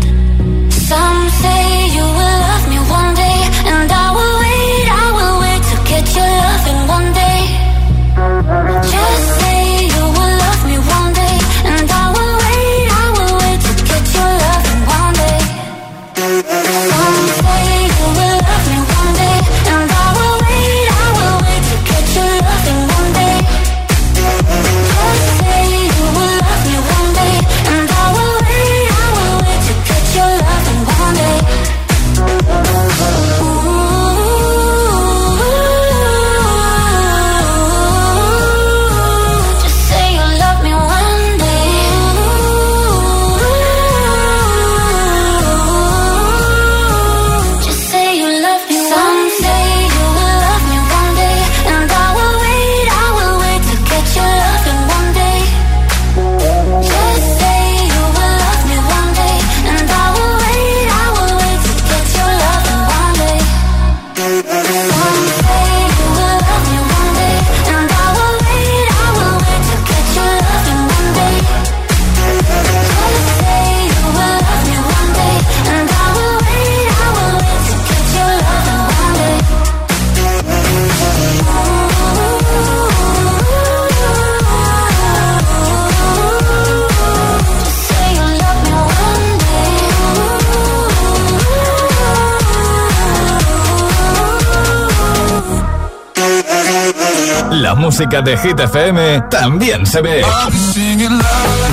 Música 97.97 98.21
de 98.21 98.37
Hit 98.37 98.59
FM 98.59 99.21
también 99.21 99.83
se 99.83 100.01
ve. 100.01 100.23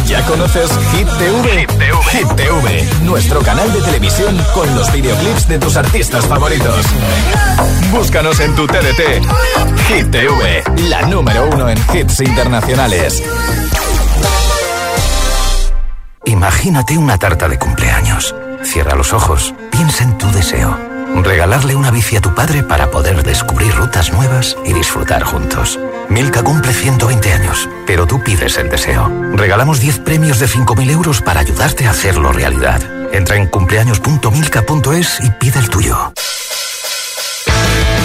¿Ya 0.06 0.24
conoces 0.24 0.70
Hit 0.92 1.06
TV? 1.18 1.66
Hit 2.12 2.28
TV, 2.34 2.88
nuestro 3.02 3.42
canal 3.42 3.70
de 3.74 3.82
televisión 3.82 4.34
con 4.54 4.74
los 4.74 4.90
videoclips 4.90 5.48
de 5.48 5.58
tus 5.58 5.76
artistas 5.76 6.24
favoritos. 6.26 6.86
Búscanos 7.92 8.40
en 8.40 8.54
tu 8.54 8.66
TDT. 8.66 9.22
Hit 9.88 10.10
TV, 10.10 10.64
la 10.88 11.02
número 11.02 11.46
uno 11.52 11.68
en 11.68 11.76
hits 11.92 12.22
internacionales. 12.22 13.22
Imagínate 16.24 16.96
una 16.96 17.18
tarta 17.18 17.48
de 17.48 17.58
cumpleaños. 17.58 18.34
Cierra 18.62 18.96
los 18.96 19.12
ojos, 19.12 19.52
piensa 19.70 20.04
en 20.04 20.16
tu 20.16 20.26
deseo. 20.32 20.74
Regalarle 21.22 21.76
una 21.76 21.90
bici 21.90 22.16
a 22.16 22.22
tu 22.22 22.34
padre 22.34 22.62
para 22.62 22.90
poder 22.90 23.22
descubrir 23.22 23.74
rutas 23.74 24.10
nuevas 24.10 24.56
y 24.64 24.72
disfrutar 24.72 25.22
juntos. 25.22 25.78
Milka 26.08 26.42
cumple 26.42 26.72
120 26.72 27.32
años, 27.32 27.68
pero 27.86 28.06
tú 28.06 28.22
pides 28.22 28.56
el 28.58 28.68
deseo. 28.68 29.10
Regalamos 29.32 29.80
10 29.80 30.00
premios 30.00 30.38
de 30.38 30.46
5.000 30.46 30.90
euros 30.90 31.20
para 31.22 31.40
ayudarte 31.40 31.86
a 31.86 31.90
hacerlo 31.90 32.32
realidad. 32.32 32.80
Entra 33.12 33.36
en 33.36 33.46
cumpleaños.milka.es 33.46 35.18
y 35.22 35.30
pide 35.30 35.58
el 35.58 35.70
tuyo. 35.70 36.12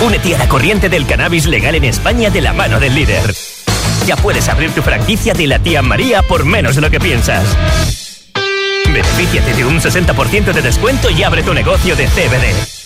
Únete 0.02 0.36
a 0.36 0.38
la 0.38 0.48
corriente 0.48 0.88
del 0.88 1.06
cannabis 1.06 1.46
legal 1.46 1.76
en 1.76 1.84
España 1.84 2.30
de 2.30 2.42
la 2.42 2.54
mano 2.54 2.80
del 2.80 2.96
líder. 2.96 3.34
Ya 4.06 4.16
puedes 4.16 4.48
abrir 4.48 4.72
tu 4.72 4.82
franquicia 4.82 5.34
de 5.34 5.48
la 5.48 5.60
tía 5.60 5.82
María 5.82 6.22
por 6.24 6.46
menos 6.46 6.76
de 6.76 6.82
lo 6.82 6.90
que 6.90 7.00
piensas. 7.00 7.46
Benefíciate 8.86 9.54
de 9.54 9.66
un 9.66 9.80
60% 9.80 10.54
de 10.54 10.62
descuento 10.62 11.10
y 11.10 11.24
abre 11.24 11.44
tu 11.44 11.54
negocio 11.54 11.96
de 11.96 12.08
CBD. 12.08 12.80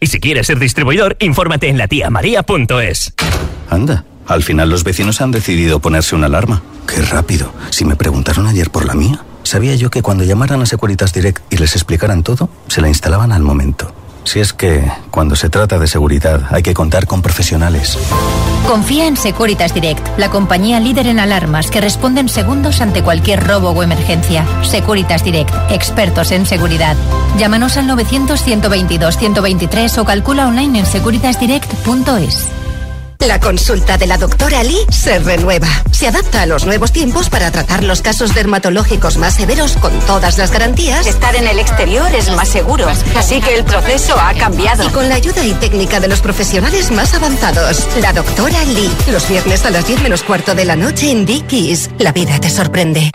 Y 0.00 0.06
si 0.06 0.18
quieres 0.20 0.46
ser 0.46 0.58
distribuidor, 0.58 1.16
infórmate 1.20 1.68
en 1.68 1.78
latiamaria.es. 1.78 3.14
Al 4.26 4.42
final 4.42 4.68
los 4.68 4.84
vecinos 4.84 5.20
han 5.20 5.30
decidido 5.30 5.80
ponerse 5.80 6.14
una 6.14 6.26
alarma. 6.26 6.62
Qué 6.86 7.02
rápido. 7.02 7.52
Si 7.70 7.84
me 7.84 7.96
preguntaron 7.96 8.46
ayer 8.46 8.70
por 8.70 8.84
la 8.84 8.94
mía, 8.94 9.24
sabía 9.42 9.74
yo 9.74 9.90
que 9.90 10.02
cuando 10.02 10.24
llamaran 10.24 10.62
a 10.62 10.66
Securitas 10.66 11.12
Direct 11.12 11.42
y 11.52 11.58
les 11.58 11.74
explicaran 11.74 12.22
todo, 12.22 12.48
se 12.68 12.80
la 12.80 12.88
instalaban 12.88 13.32
al 13.32 13.42
momento. 13.42 13.92
Si 14.24 14.40
es 14.40 14.52
que, 14.52 14.84
cuando 15.10 15.36
se 15.36 15.48
trata 15.48 15.78
de 15.78 15.86
seguridad, 15.86 16.48
hay 16.50 16.62
que 16.62 16.74
contar 16.74 17.06
con 17.06 17.22
profesionales. 17.22 17.98
Confía 18.66 19.06
en 19.06 19.16
Securitas 19.16 19.72
Direct, 19.72 20.06
la 20.18 20.28
compañía 20.28 20.80
líder 20.80 21.06
en 21.06 21.18
alarmas 21.18 21.70
que 21.70 21.80
responde 21.80 22.20
en 22.20 22.28
segundos 22.28 22.82
ante 22.82 23.02
cualquier 23.02 23.46
robo 23.46 23.70
o 23.70 23.82
emergencia. 23.82 24.44
Securitas 24.62 25.24
Direct, 25.24 25.54
expertos 25.70 26.30
en 26.32 26.44
seguridad. 26.44 26.96
Llámanos 27.38 27.78
al 27.78 27.88
900-122-123 27.88 29.96
o 29.96 30.04
calcula 30.04 30.46
online 30.46 30.80
en 30.80 30.86
securitasdirect.es. 30.86 32.48
La 33.26 33.40
consulta 33.40 33.98
de 33.98 34.06
la 34.06 34.16
doctora 34.16 34.62
Lee 34.62 34.86
se 34.90 35.18
renueva. 35.18 35.68
Se 35.90 36.06
adapta 36.06 36.42
a 36.42 36.46
los 36.46 36.66
nuevos 36.66 36.92
tiempos 36.92 37.28
para 37.28 37.50
tratar 37.50 37.82
los 37.82 38.00
casos 38.00 38.32
dermatológicos 38.32 39.18
más 39.18 39.34
severos 39.34 39.76
con 39.76 39.92
todas 40.00 40.38
las 40.38 40.52
garantías. 40.52 41.04
Estar 41.06 41.34
en 41.34 41.48
el 41.48 41.58
exterior 41.58 42.06
es 42.14 42.30
más 42.30 42.48
seguro, 42.48 42.86
así 43.16 43.40
que 43.40 43.56
el 43.56 43.64
proceso 43.64 44.16
ha 44.18 44.32
cambiado. 44.34 44.84
Y 44.84 44.88
con 44.90 45.08
la 45.08 45.16
ayuda 45.16 45.44
y 45.44 45.52
técnica 45.54 45.98
de 45.98 46.08
los 46.08 46.20
profesionales 46.20 46.92
más 46.92 47.12
avanzados. 47.12 47.86
La 48.00 48.12
doctora 48.12 48.62
Lee. 48.64 48.90
Los 49.10 49.28
viernes 49.28 49.64
a 49.66 49.70
las 49.70 49.86
10 49.86 50.02
menos 50.02 50.22
cuarto 50.22 50.54
de 50.54 50.64
la 50.64 50.76
noche 50.76 51.10
en 51.10 51.26
Dickies. 51.26 51.90
La 51.98 52.12
vida 52.12 52.38
te 52.38 52.50
sorprende. 52.50 53.10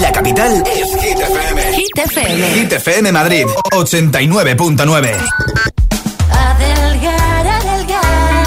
La 0.00 0.12
capital 0.12 0.62
es 0.64 1.02
Hit 1.02 1.18
FM. 1.18 1.72
Hit 1.74 1.98
FM. 1.98 2.50
Hit 2.54 2.72
FM 2.72 3.12
Madrid, 3.12 3.46
89.9. 3.72 5.85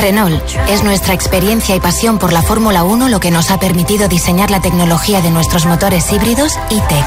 Renault 0.00 0.42
es 0.68 0.82
nuestra 0.82 1.12
experiencia 1.12 1.76
y 1.76 1.80
pasión 1.80 2.18
por 2.18 2.32
la 2.32 2.42
Fórmula 2.42 2.84
1 2.84 3.08
lo 3.08 3.20
que 3.20 3.30
nos 3.30 3.50
ha 3.50 3.60
permitido 3.60 4.08
diseñar 4.08 4.50
la 4.50 4.62
tecnología 4.62 5.20
de 5.20 5.30
nuestros 5.30 5.66
motores 5.66 6.10
híbridos 6.10 6.54
e-Tech. 6.70 7.06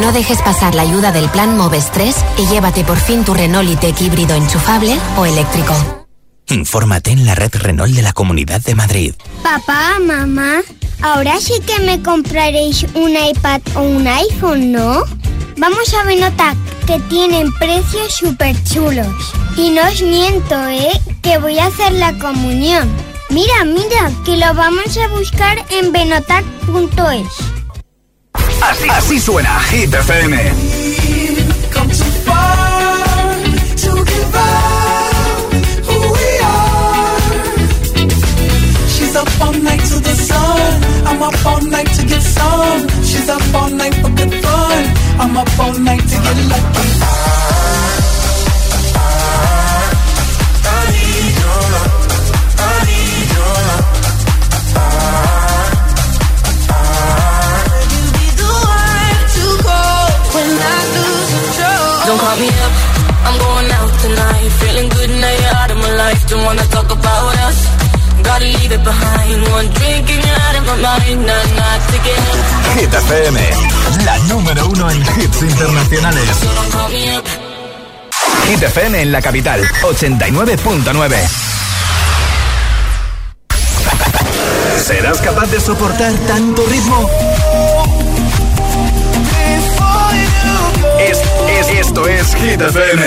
No 0.00 0.12
dejes 0.12 0.40
pasar 0.42 0.74
la 0.74 0.82
ayuda 0.82 1.10
del 1.10 1.28
plan 1.28 1.56
Moves 1.56 1.90
3 1.90 2.14
y 2.38 2.46
llévate 2.46 2.84
por 2.84 2.96
fin 2.96 3.24
tu 3.24 3.34
Renault 3.34 3.68
e-Tech 3.68 4.00
híbrido 4.00 4.36
enchufable 4.36 4.96
o 5.16 5.26
eléctrico. 5.26 5.74
Infórmate 6.46 7.10
en 7.10 7.26
la 7.26 7.34
red 7.34 7.50
Renault 7.54 7.94
de 7.94 8.02
la 8.02 8.12
Comunidad 8.12 8.60
de 8.60 8.74
Madrid. 8.74 9.14
Papá, 9.42 9.98
mamá, 10.00 10.60
ahora 11.02 11.40
sí 11.40 11.54
que 11.66 11.80
me 11.80 12.00
compraréis 12.02 12.86
un 12.94 13.16
iPad 13.16 13.60
o 13.74 13.80
un 13.80 14.06
iPhone, 14.06 14.72
¿no? 14.72 15.02
Vamos 15.56 15.92
a 15.92 16.04
Benotac, 16.04 16.56
que 16.86 17.00
tienen 17.08 17.52
precios 17.54 18.14
súper 18.14 18.56
chulos. 18.62 19.34
Y 19.56 19.70
no 19.70 19.82
os 19.82 20.00
miento, 20.02 20.56
¿eh? 20.68 20.92
Que 21.28 21.36
voy 21.36 21.58
a 21.58 21.66
hacer 21.66 21.92
la 21.92 22.14
comunión. 22.14 22.90
Mira, 23.28 23.62
mira, 23.66 24.10
que 24.24 24.38
lo 24.38 24.54
vamos 24.54 24.96
a 24.96 25.08
buscar 25.08 25.58
en 25.68 25.92
benotac.es. 25.92 27.26
Así, 28.62 28.88
así 28.88 29.20
suena 29.20 29.60
Hit 29.60 29.92
FM. 29.92 30.52
She's 38.88 39.14
up 39.14 39.28
all 39.42 39.52
night 39.52 39.84
to 39.84 40.00
the 40.00 40.14
sun. 40.14 40.82
I'm 41.04 41.22
up 41.22 41.44
all 41.44 41.60
night 41.60 41.92
to 41.98 42.06
get 42.06 42.22
some. 42.22 42.88
She's 43.04 43.28
up 43.28 43.42
all 43.54 43.68
night 43.68 43.94
for 43.96 44.08
good 44.12 44.32
fun. 44.42 44.84
I'm 45.20 45.36
up 45.36 45.58
all 45.58 45.78
night 45.78 46.00
to 46.00 46.22
get 46.22 46.48
lucky. 46.48 47.27
Don't 62.18 62.26
call 62.26 62.38
me 62.40 62.48
up. 62.48 62.74
I'm 63.26 63.36
going 63.38 63.70
out 63.78 63.92
tonight. 64.02 64.50
Feeling 64.58 64.88
good 64.88 65.10
now 65.22 65.34
you're 65.38 65.56
out 65.62 65.70
of 65.70 65.78
my 65.78 65.92
life. 66.02 66.26
Don't 66.26 66.44
wanna 66.44 66.66
talk 66.66 66.90
about 66.90 67.36
us. 67.46 67.58
Gotta 68.24 68.44
leave 68.44 68.72
it 68.72 68.82
behind. 68.82 69.38
One 69.54 69.68
drink 69.78 70.10
and 70.10 70.22
you're 70.26 70.42
out 70.46 70.56
of 70.58 70.64
my 70.66 70.76
mind. 70.82 71.20
Not, 71.30 71.46
not 71.54 71.80
together. 71.94 72.34
Hit 72.74 72.92
FM, 72.92 73.38
la 74.04 74.18
número 74.30 74.66
uno 74.66 74.90
en 74.90 75.00
hits 75.00 75.42
internacionales. 75.42 76.28
Don't 76.42 76.72
call 76.72 76.88
me 76.90 77.16
up. 77.16 77.24
Hit 78.48 78.62
FM 78.64 79.02
en 79.02 79.12
la 79.12 79.22
capital, 79.22 79.60
89.9. 79.82 81.16
¿Serás 84.84 85.18
capaz 85.18 85.46
de 85.52 85.60
soportar 85.60 86.12
tanto 86.26 86.66
ritmo? 86.66 88.07
Es, 91.08 91.18
es, 91.48 91.86
esto 91.86 92.06
es 92.06 92.34
Hit 92.34 92.60
FM. 92.60 93.04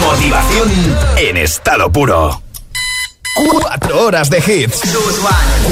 Motivación 0.00 0.70
en 1.16 1.36
estado 1.36 1.90
puro. 1.90 2.42
Cuatro 3.34 4.06
horas 4.06 4.30
de 4.30 4.38
hits. 4.38 4.80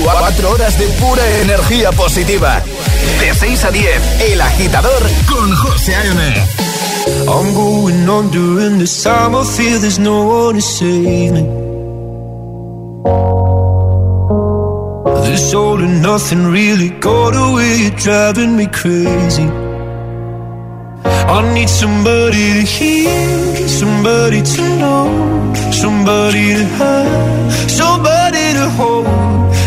Cuatro 0.02 0.50
horas 0.50 0.78
de 0.78 0.86
pura 1.00 1.26
energía 1.40 1.92
positiva. 1.92 2.62
De 3.20 3.34
6 3.34 3.64
a 3.64 3.70
10, 3.70 4.20
El 4.32 4.40
Agitador 4.40 5.02
con 5.28 5.54
José 5.54 5.94
A.M. 5.94 6.46
I'm 7.28 7.54
going 7.54 8.08
on 8.08 8.30
during 8.30 8.78
this 8.78 9.02
time. 9.02 9.36
I 9.36 9.44
feel 9.44 9.78
there's 9.80 9.98
no 9.98 10.24
one 10.24 10.56
to 10.56 10.60
save 10.60 11.32
me. 11.32 11.65
This 15.36 15.52
all 15.52 15.78
and 15.82 16.00
nothing 16.00 16.46
really 16.46 16.88
got 16.88 17.34
away. 17.36 17.72
You're 17.82 17.98
driving 18.06 18.56
me 18.56 18.66
crazy. 18.68 19.48
I 21.34 21.38
need 21.52 21.68
somebody 21.68 22.44
to 22.58 22.64
hear, 22.76 23.68
somebody 23.68 24.40
to 24.40 24.62
know, 24.80 25.52
somebody 25.82 26.54
to 26.60 26.64
have, 26.80 27.52
somebody 27.70 28.46
to 28.58 28.66
hold. 28.78 29.06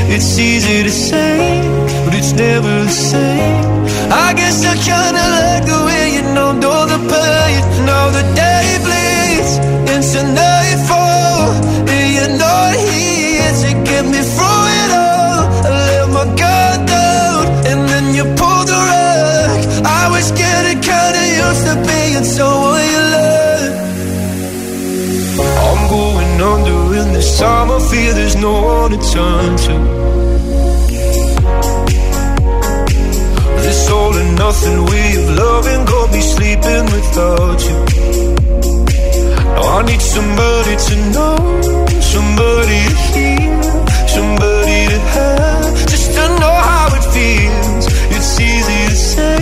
It's 0.09 0.39
easy 0.39 0.81
to 0.81 0.89
say, 0.89 1.37
but 2.03 2.15
it's 2.15 2.33
never 2.33 2.73
the 2.89 2.95
same. 3.11 3.85
I 4.25 4.33
guess 4.33 4.65
I 4.65 4.73
kinda 4.89 5.25
like 5.37 5.65
the 5.71 5.79
way 5.87 6.03
you 6.15 6.23
know, 6.33 6.51
know 6.51 6.79
the 6.93 6.99
pain, 7.13 7.85
now 7.85 8.09
the 8.09 8.23
day 8.33 8.49
can't 22.19 22.37
tell 22.37 22.59
what 22.61 22.83
you 22.93 23.03
love. 23.15 23.75
I'm 25.67 25.81
going 25.89 26.41
under 26.51 26.79
in 26.99 27.13
this 27.13 27.39
time. 27.39 27.71
I 27.71 27.79
fear 27.89 28.13
there's 28.13 28.35
no 28.35 28.53
one 28.61 28.91
to 28.91 28.99
turn 29.13 29.49
to. 29.65 29.75
This 33.63 33.89
all 33.89 34.13
or 34.21 34.29
nothing 34.43 34.77
we 34.89 35.01
of 35.21 35.27
loving 35.43 35.85
gonna 35.85 36.11
be 36.11 36.21
sleeping 36.21 36.85
without 36.95 37.59
you. 37.67 37.79
Now 39.55 39.77
I 39.77 39.81
need 39.89 40.01
somebody 40.01 40.75
to 40.87 40.95
know, 41.15 41.37
somebody 42.13 42.79
to 42.89 42.97
hear, 43.13 43.63
somebody 44.15 44.79
to 44.93 44.99
have, 45.15 45.87
just 45.91 46.07
to 46.15 46.23
know 46.41 46.55
how 46.69 46.87
it 46.97 47.05
feels. 47.15 47.85
It's 48.15 48.39
easy 48.51 48.81
to 48.91 48.97
say, 49.13 49.37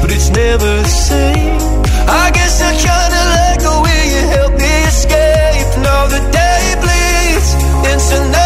but 0.00 0.10
it's 0.12 0.30
never 0.30 0.82
the 0.82 0.94
same. 1.08 1.55
I 2.08 2.30
guess 2.30 2.62
I 2.62 2.72
kinda 2.72 3.24
the 3.66 3.74
way 3.84 4.00
you 4.14 4.22
help 4.36 4.52
me 4.54 4.72
escape. 4.86 5.70
Now 5.82 6.06
the 6.06 6.20
day 6.30 6.64
bleeds 6.82 7.50
into 7.90 8.16
nightfall, 8.30 8.45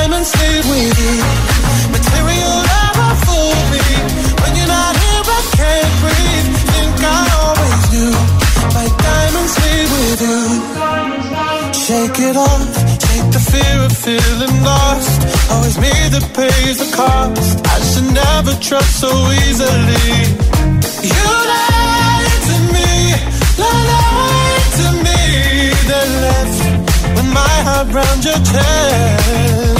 Leave 0.00 0.64
with 0.70 0.98
you. 0.98 1.16
Material 1.92 2.60
me. 3.72 3.84
When 4.40 4.52
you're 4.56 4.66
not 4.66 4.94
here, 4.96 5.24
I 5.28 5.40
can't 5.60 5.94
breathe. 6.00 6.48
Think 6.72 6.96
I 7.04 7.20
always 7.40 7.84
knew. 7.92 8.14
Diamonds 9.06 9.54
with 9.94 10.20
you. 10.28 10.40
Shake 11.84 12.18
it 12.28 12.36
off. 12.36 12.72
Take 12.98 13.26
the 13.36 13.42
fear 13.50 13.76
of 13.84 13.92
feeling 13.92 14.56
lost. 14.64 15.20
Always 15.52 15.76
me 15.78 15.92
that 16.12 16.26
pays 16.32 16.78
the 16.80 16.88
cost. 16.96 17.60
I 17.66 17.76
should 17.90 18.08
never 18.12 18.52
trust 18.60 19.00
so 19.00 19.10
easily. 19.44 20.12
You 21.12 21.26
lied 21.52 22.40
to 22.48 22.56
me, 22.74 22.90
lied 23.60 24.66
to 24.80 24.88
me. 25.04 25.20
Then 25.90 26.10
left 26.24 26.58
with 27.16 27.28
my 27.34 27.56
heart 27.68 27.88
your 28.24 28.40
chest. 28.50 29.79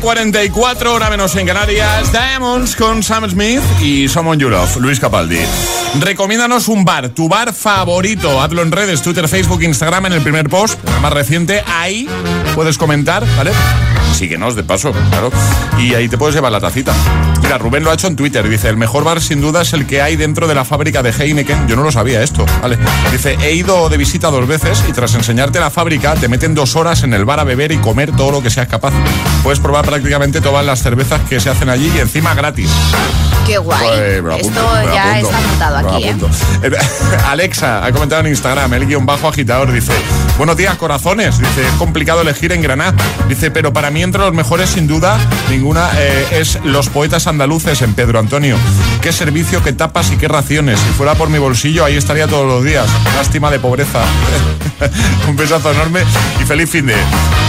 9.44, 0.00 0.86
hora 0.86 1.08
menos 1.08 1.36
en 1.36 1.46
Canarias. 1.46 2.10
Diamonds 2.10 2.74
con 2.74 3.02
Sam 3.02 3.30
Smith 3.30 3.60
y 3.80 4.08
Someone 4.08 4.40
You 4.40 4.48
Love, 4.48 4.76
Luis 4.78 4.98
Capaldi. 4.98 5.38
Recomiéndanos 6.00 6.66
un 6.66 6.84
bar, 6.84 7.10
tu 7.10 7.28
bar 7.28 7.52
favorito. 7.52 8.40
Hazlo 8.42 8.62
en 8.62 8.72
redes, 8.72 9.02
Twitter, 9.02 9.28
Facebook, 9.28 9.62
Instagram, 9.62 10.06
en 10.06 10.14
el 10.14 10.22
primer 10.22 10.48
post, 10.48 10.78
el 10.88 11.00
más 11.00 11.12
reciente. 11.12 11.62
Ahí 11.66 12.08
puedes 12.54 12.76
comentar, 12.76 13.24
¿vale? 13.36 13.52
Síguenos 14.14 14.56
de 14.56 14.64
paso, 14.64 14.92
claro. 15.10 15.30
Y 15.78 15.94
ahí 15.94 16.08
te 16.08 16.18
puedes 16.18 16.34
llevar 16.34 16.50
la 16.50 16.60
tacita. 16.60 16.92
Mira, 17.44 17.58
Rubén 17.58 17.84
lo 17.84 17.90
ha 17.90 17.94
hecho 17.94 18.06
en 18.06 18.16
Twitter. 18.16 18.48
Dice, 18.48 18.70
el 18.70 18.78
mejor 18.78 19.04
bar 19.04 19.20
sin 19.20 19.42
duda 19.42 19.62
es 19.62 19.74
el 19.74 19.86
que 19.86 20.00
hay 20.00 20.16
dentro 20.16 20.48
de 20.48 20.54
la 20.54 20.64
fábrica 20.64 21.02
de 21.02 21.10
Heineken. 21.10 21.68
Yo 21.68 21.76
no 21.76 21.82
lo 21.82 21.92
sabía 21.92 22.22
esto, 22.22 22.46
¿vale? 22.62 22.78
Dice, 23.12 23.36
he 23.42 23.52
ido 23.52 23.90
de 23.90 23.98
visita 23.98 24.30
dos 24.30 24.48
veces 24.48 24.82
y 24.88 24.92
tras 24.92 25.14
enseñarte 25.14 25.60
la 25.60 25.70
fábrica 25.70 26.14
te 26.14 26.28
meten 26.28 26.54
dos 26.54 26.74
horas 26.74 27.02
en 27.02 27.12
el 27.12 27.26
bar 27.26 27.40
a 27.40 27.44
beber 27.44 27.70
y 27.70 27.76
comer 27.76 28.12
todo 28.16 28.32
lo 28.32 28.42
que 28.42 28.48
seas 28.48 28.66
capaz. 28.66 28.94
Puedes 29.42 29.60
probar 29.60 29.84
prácticamente 29.84 30.40
todas 30.40 30.64
las 30.64 30.82
cervezas 30.82 31.20
que 31.28 31.38
se 31.38 31.50
hacen 31.50 31.68
allí 31.68 31.92
y 31.94 32.00
encima 32.00 32.34
gratis. 32.34 32.70
Qué 33.46 33.58
guay. 33.58 33.88
Esto 34.38 34.82
ya 34.92 35.20
está 35.20 35.40
montado 35.40 35.76
aquí, 35.76 36.04
¿eh? 36.04 36.16
Alexa 37.28 37.84
ha 37.84 37.92
comentado 37.92 38.22
en 38.22 38.28
Instagram, 38.28 38.72
el 38.72 38.86
guion 38.86 39.04
bajo 39.04 39.28
agitador, 39.28 39.70
dice, 39.70 39.92
buenos 40.38 40.56
días 40.56 40.76
corazones, 40.76 41.38
dice, 41.38 41.66
es 41.66 41.72
complicado 41.74 42.22
elegir 42.22 42.52
en 42.52 42.62
Granada, 42.62 42.94
dice, 43.28 43.50
pero 43.50 43.72
para 43.72 43.90
mí 43.90 44.02
entre 44.02 44.22
los 44.22 44.32
mejores 44.32 44.70
sin 44.70 44.86
duda 44.86 45.18
ninguna 45.50 45.90
eh, 45.96 46.26
es 46.40 46.58
Los 46.64 46.88
Poetas 46.88 47.26
Andaluces 47.26 47.82
en 47.82 47.94
Pedro 47.94 48.18
Antonio. 48.18 48.56
Qué 49.02 49.12
servicio, 49.12 49.62
qué 49.62 49.72
tapas 49.72 50.10
y 50.10 50.16
qué 50.16 50.28
raciones. 50.28 50.80
Si 50.80 50.88
fuera 50.90 51.14
por 51.14 51.28
mi 51.28 51.38
bolsillo 51.38 51.84
ahí 51.84 51.96
estaría 51.96 52.26
todos 52.26 52.46
los 52.46 52.64
días. 52.64 52.86
Lástima 53.16 53.50
de 53.50 53.58
pobreza. 53.58 54.00
Un 55.28 55.36
besazo 55.36 55.72
enorme 55.72 56.00
y 56.40 56.44
feliz 56.44 56.70
fin 56.70 56.86
de. 56.86 56.96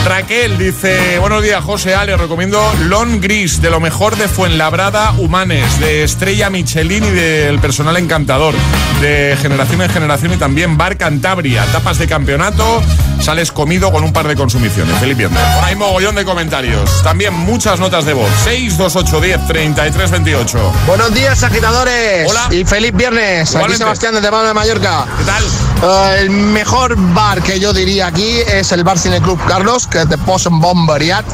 Raquel 0.06 0.58
dice, 0.58 1.18
buenos 1.20 1.42
días 1.42 1.64
José 1.64 1.96
Ale, 1.96 2.16
recomiendo 2.16 2.62
Long 2.84 3.20
Gris, 3.22 3.62
de 3.62 3.70
lo 3.70 3.80
mejor 3.80 4.16
de 4.18 4.28
Fuenlabrada 4.28 5.12
Humanes, 5.18 5.80
de 5.80 5.85
Estrella 5.86 6.50
Michelin 6.50 7.04
y 7.04 7.12
del 7.12 7.60
personal 7.60 7.96
encantador, 7.98 8.56
de 9.02 9.38
generación 9.40 9.84
en 9.84 9.90
generación 9.90 10.34
y 10.34 10.38
también 10.38 10.78
Bar 10.78 10.98
Cantabria, 10.98 11.64
tapas 11.72 12.00
de 12.00 12.08
campeonato, 12.08 12.82
sales 13.22 13.52
comido 13.52 13.92
con 13.92 14.04
un 14.04 14.12
par 14.12 14.28
de 14.28 14.36
consumiciones. 14.36 14.98
Feliz 14.98 15.16
viernes. 15.16 15.40
Por 15.56 15.64
ahí 15.64 15.76
mogollón 15.76 16.16
de 16.16 16.26
comentarios. 16.26 17.04
También 17.04 17.34
muchas 17.34 17.80
notas 17.80 18.06
de 18.06 18.14
voz. 18.14 18.30
62810 18.44 19.48
3328. 19.48 20.74
Buenos 20.88 21.14
días, 21.14 21.44
agitadores. 21.44 22.30
Hola. 22.30 22.48
Y 22.50 22.66
feliz 22.66 22.92
viernes. 22.94 23.56
Aquí 23.56 23.76
Sebastián 23.76 24.16
desde 24.16 24.32
Palma 24.32 24.48
de 24.48 24.54
Mallorca. 24.56 25.06
¿Qué 25.20 25.24
tal? 25.24 25.44
Uh, 25.84 26.20
el 26.20 26.30
mejor 26.32 26.96
bar 27.14 27.44
que 27.44 27.60
yo 27.60 27.74
diría 27.74 28.08
aquí 28.08 28.40
es 28.40 28.72
el 28.72 28.84
Bar 28.84 28.98
Cine 28.98 29.22
Club 29.22 29.40
Carlos, 29.48 29.86
que 29.86 30.02
es 30.02 30.10
de 30.10 30.18
Possum 30.18 30.60
Bombariat 30.60 31.26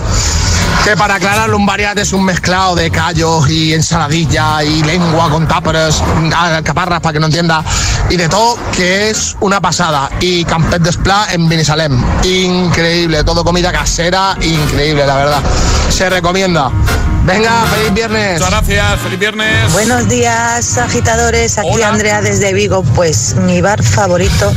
que 0.84 0.98
para 0.98 1.16
aclararlo 1.16 1.58
un 1.58 1.66
variat 1.66 1.98
es 2.00 2.12
un 2.12 2.26
mezclado 2.26 2.76
de 2.76 2.90
callos 2.90 3.48
y 3.50 3.74
ensaladilla 3.74 4.41
y 4.66 4.84
lengua 4.84 5.30
con 5.30 5.48
tapas, 5.48 6.02
caparras 6.64 7.00
para 7.00 7.14
que 7.14 7.20
no 7.20 7.28
entienda, 7.28 7.64
y 8.10 8.18
de 8.18 8.28
todo 8.28 8.58
que 8.76 9.10
es 9.10 9.36
una 9.40 9.62
pasada. 9.62 10.10
Y 10.20 10.44
Campet 10.46 10.82
Desplat 10.82 11.34
en 11.34 11.48
Benisalem, 11.48 12.04
increíble, 12.24 13.24
todo 13.24 13.44
comida 13.44 13.72
casera, 13.72 14.36
increíble 14.42 15.06
la 15.06 15.16
verdad. 15.16 15.42
Se 15.90 16.10
recomienda. 16.10 16.72
Venga, 17.24 17.66
feliz 17.68 17.94
viernes. 17.94 18.40
Muchas 18.40 18.50
gracias, 18.50 19.00
feliz 19.02 19.20
viernes. 19.20 19.72
Buenos 19.74 20.10
días, 20.10 20.78
agitadores. 20.80 21.60
Aquí 21.60 21.70
Hola. 21.72 21.90
Andrea 21.90 22.22
desde 22.22 22.52
Vigo. 22.52 22.82
Pues 22.96 23.36
mi 23.36 23.62
bar 23.62 23.84
favorito, 23.84 24.52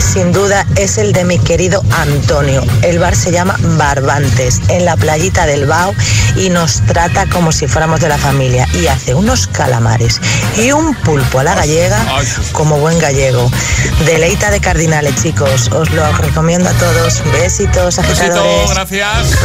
sin 0.00 0.32
duda, 0.32 0.66
es 0.74 0.98
el 0.98 1.12
de 1.12 1.24
mi 1.24 1.38
querido 1.38 1.80
Antonio. 1.92 2.64
El 2.82 2.98
bar 2.98 3.14
se 3.14 3.30
llama 3.30 3.56
Barbantes, 3.76 4.60
en 4.68 4.84
la 4.84 4.96
playita 4.96 5.46
del 5.46 5.66
Bao, 5.66 5.94
y 6.34 6.50
nos 6.50 6.80
trata 6.86 7.26
como 7.26 7.52
si 7.52 7.68
fuéramos 7.68 8.00
de 8.00 8.08
la 8.08 8.18
familia. 8.18 8.66
Y 8.74 8.88
hace 8.88 9.14
unos 9.14 9.46
calamares 9.46 10.20
y 10.56 10.72
un 10.72 10.96
pulpo 10.96 11.38
a 11.38 11.44
la 11.44 11.54
gallega, 11.54 12.04
como 12.50 12.78
buen 12.78 12.98
gallego. 12.98 13.48
Deleita 14.06 14.50
de 14.50 14.60
cardinales, 14.60 15.14
chicos. 15.22 15.70
Os 15.70 15.90
lo 15.90 16.10
recomiendo 16.18 16.68
a 16.68 16.72
todos. 16.72 17.22
Besitos, 17.32 18.00
agitadores. 18.00 18.44
Besito, 18.44 18.74
gracias. 18.74 19.38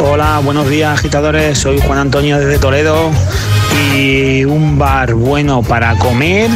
Hola, 0.00 0.40
buenos 0.44 0.68
días 0.68 0.96
agitadores, 0.96 1.58
soy 1.58 1.80
Juan 1.80 1.98
Antonio 1.98 2.19
desde 2.20 2.58
Toledo 2.58 3.10
y 3.96 4.44
un 4.44 4.78
bar 4.78 5.14
bueno 5.14 5.62
para 5.62 5.96
comer, 5.96 6.50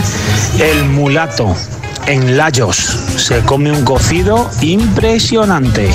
el 0.61 0.85
mulato. 0.85 1.57
En 2.07 2.37
Layos 2.37 2.77
se 3.17 3.41
come 3.41 3.73
un 3.73 3.83
cocido 3.83 4.51
impresionante. 4.61 5.89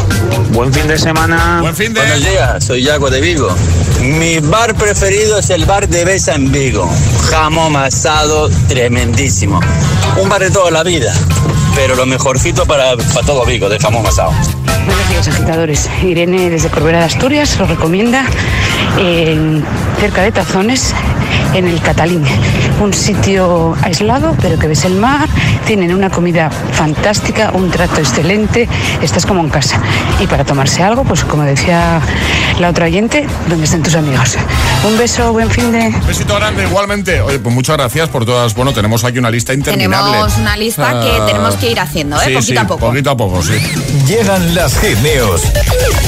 Buen 0.53 0.73
fin 0.73 0.87
de 0.87 0.97
semana. 0.97 1.59
Buen 1.61 1.75
fin 1.75 1.93
de. 1.93 1.99
Buenos 2.01 2.19
días, 2.21 2.65
soy 2.65 2.81
Yago 2.81 3.11
de 3.11 3.21
Vigo. 3.21 3.55
Mi 4.01 4.39
bar 4.39 4.73
preferido 4.73 5.37
es 5.37 5.51
el 5.51 5.65
bar 5.65 5.87
de 5.87 6.03
Besa 6.03 6.33
en 6.33 6.51
Vigo. 6.51 6.89
Jamón 7.29 7.75
asado 7.75 8.49
tremendísimo. 8.67 9.59
Un 10.19 10.29
bar 10.29 10.41
de 10.41 10.49
toda 10.49 10.71
la 10.71 10.81
vida, 10.81 11.13
pero 11.75 11.95
lo 11.95 12.07
mejorcito 12.07 12.65
para, 12.65 12.97
para 12.97 13.25
todo 13.25 13.45
Vigo, 13.45 13.69
de 13.69 13.77
jamón 13.77 14.03
asado. 14.07 14.31
Buenos 14.89 15.09
días, 15.09 15.27
agitadores. 15.27 15.89
Irene 16.01 16.49
desde 16.49 16.69
Corbera 16.69 16.97
de 16.97 17.05
Asturias 17.05 17.59
lo 17.59 17.67
recomienda 17.67 18.25
en, 18.97 19.63
cerca 19.99 20.23
de 20.23 20.31
Tazones, 20.31 20.95
en 21.53 21.67
el 21.67 21.79
Catalín. 21.79 22.23
Un 22.81 22.91
sitio 22.93 23.75
aislado, 23.83 24.35
pero 24.41 24.57
que 24.57 24.67
ves 24.67 24.85
el 24.85 24.95
mar, 24.95 25.29
tienen 25.67 25.93
una 25.93 26.09
comida 26.09 26.49
fantástica, 26.49 27.51
un 27.53 27.69
trato 27.69 27.99
excelente, 27.99 28.67
estás 29.01 29.27
como 29.27 29.41
en 29.41 29.49
casa. 29.49 29.79
Y 30.19 30.25
para 30.27 30.43
tomarse 30.43 30.81
algo, 30.81 31.03
pues 31.03 31.23
como 31.23 31.43
decía 31.43 32.01
la 32.59 32.69
otra 32.69 32.85
oyente, 32.85 33.27
donde 33.47 33.65
estén 33.65 33.83
tus 33.83 33.95
amigos. 33.95 34.37
Un 34.87 34.97
beso, 34.97 35.31
buen 35.33 35.49
fin 35.51 35.71
de... 35.71 35.93
Besito 36.07 36.35
grande, 36.35 36.63
igualmente. 36.63 37.21
Oye, 37.21 37.37
pues 37.39 37.53
muchas 37.53 37.77
gracias 37.77 38.09
por 38.09 38.25
todas. 38.25 38.55
Bueno, 38.55 38.73
tenemos 38.73 39.03
aquí 39.03 39.19
una 39.19 39.29
lista 39.29 39.53
interminable. 39.53 40.11
Tenemos 40.11 40.37
una 40.37 40.57
lista 40.57 40.99
que 41.01 41.09
Ah, 41.19 41.25
tenemos 41.27 41.55
que 41.55 41.71
ir 41.71 41.79
haciendo, 41.79 42.15
¿eh? 42.17 42.25
sí, 42.25 42.33
Poquito 42.33 42.53
sí, 42.53 42.57
a 42.57 42.67
poco. 42.67 42.87
Poquito 42.87 43.11
a 43.11 43.17
poco, 43.17 43.43
sí. 43.43 43.53
Llegan 44.07 44.55
las 44.55 44.78
hit 44.81 44.97
news. 44.99 45.41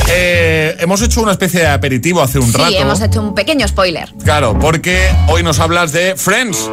Eh, 0.10 0.76
hemos 0.80 1.02
hecho 1.02 1.22
una 1.22 1.32
especie 1.34 1.62
de 1.62 1.68
aperitivo 1.68 2.22
hace 2.22 2.40
un 2.40 2.52
Sí, 2.52 2.58
rato. 2.58 2.74
hemos 2.78 3.02
hecho 3.02 3.22
un 3.22 3.34
pequeño 3.36 3.68
spoiler. 3.68 4.10
Claro, 4.24 4.58
porque 4.60 5.10
hoy 5.28 5.44
nos 5.44 5.60
hablas 5.60 5.92
de 5.92 6.16
Friends. 6.16 6.70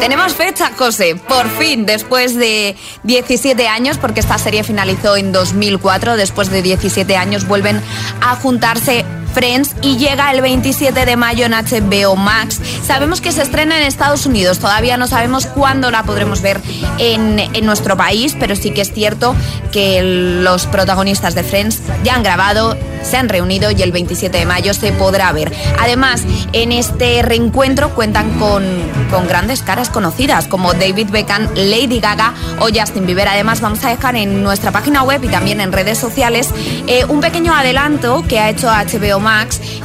Tenemos 0.00 0.34
fecha, 0.34 0.72
José. 0.76 1.14
Por 1.16 1.48
fin, 1.58 1.86
después 1.86 2.36
de 2.36 2.76
17 3.04 3.68
años, 3.68 3.96
porque 3.96 4.20
esta 4.20 4.36
serie 4.38 4.64
finalizó 4.64 5.16
en 5.16 5.32
2004, 5.32 6.16
después 6.16 6.50
de 6.50 6.62
17 6.62 7.16
años 7.16 7.46
vuelven 7.46 7.80
a 8.20 8.34
juntarse 8.36 9.04
Friends 9.34 9.74
y 9.82 9.96
llega 9.96 10.30
el 10.30 10.40
27 10.40 11.04
de 11.04 11.16
mayo 11.16 11.44
en 11.44 11.52
HBO 11.52 12.16
Max. 12.16 12.60
Sabemos 12.86 13.20
que 13.20 13.32
se 13.32 13.42
estrena 13.42 13.76
en 13.76 13.82
Estados 13.82 14.26
Unidos, 14.26 14.60
todavía 14.60 14.96
no 14.96 15.06
sabemos 15.06 15.46
cuándo 15.46 15.90
la 15.90 16.04
podremos 16.04 16.40
ver 16.40 16.60
en, 16.98 17.38
en 17.38 17.66
nuestro 17.66 17.96
país, 17.96 18.36
pero 18.38 18.54
sí 18.54 18.70
que 18.70 18.82
es 18.82 18.92
cierto 18.92 19.34
que 19.72 20.02
los 20.42 20.66
protagonistas 20.66 21.34
de 21.34 21.42
Friends 21.42 21.80
ya 22.04 22.14
han 22.14 22.22
grabado, 22.22 22.76
se 23.02 23.16
han 23.16 23.28
reunido 23.28 23.70
y 23.70 23.82
el 23.82 23.92
27 23.92 24.38
de 24.38 24.46
mayo 24.46 24.72
se 24.72 24.92
podrá 24.92 25.32
ver. 25.32 25.52
Además, 25.80 26.22
en 26.52 26.72
este 26.72 27.22
reencuentro 27.22 27.94
cuentan 27.94 28.38
con, 28.38 28.64
con 29.10 29.26
grandes 29.26 29.62
caras 29.62 29.90
conocidas 29.90 30.46
como 30.46 30.72
David 30.74 31.08
Beckham, 31.10 31.48
Lady 31.56 32.00
Gaga 32.00 32.32
o 32.60 32.68
Justin 32.72 33.06
Bieber. 33.06 33.28
Además, 33.28 33.60
vamos 33.60 33.84
a 33.84 33.88
dejar 33.90 34.14
en 34.16 34.42
nuestra 34.42 34.70
página 34.70 35.02
web 35.02 35.22
y 35.24 35.28
también 35.28 35.60
en 35.60 35.72
redes 35.72 35.98
sociales 35.98 36.50
eh, 36.86 37.04
un 37.08 37.20
pequeño 37.20 37.52
adelanto 37.52 38.24
que 38.28 38.38
ha 38.38 38.50
hecho 38.50 38.68
HBO 38.68 39.18
Max 39.20 39.23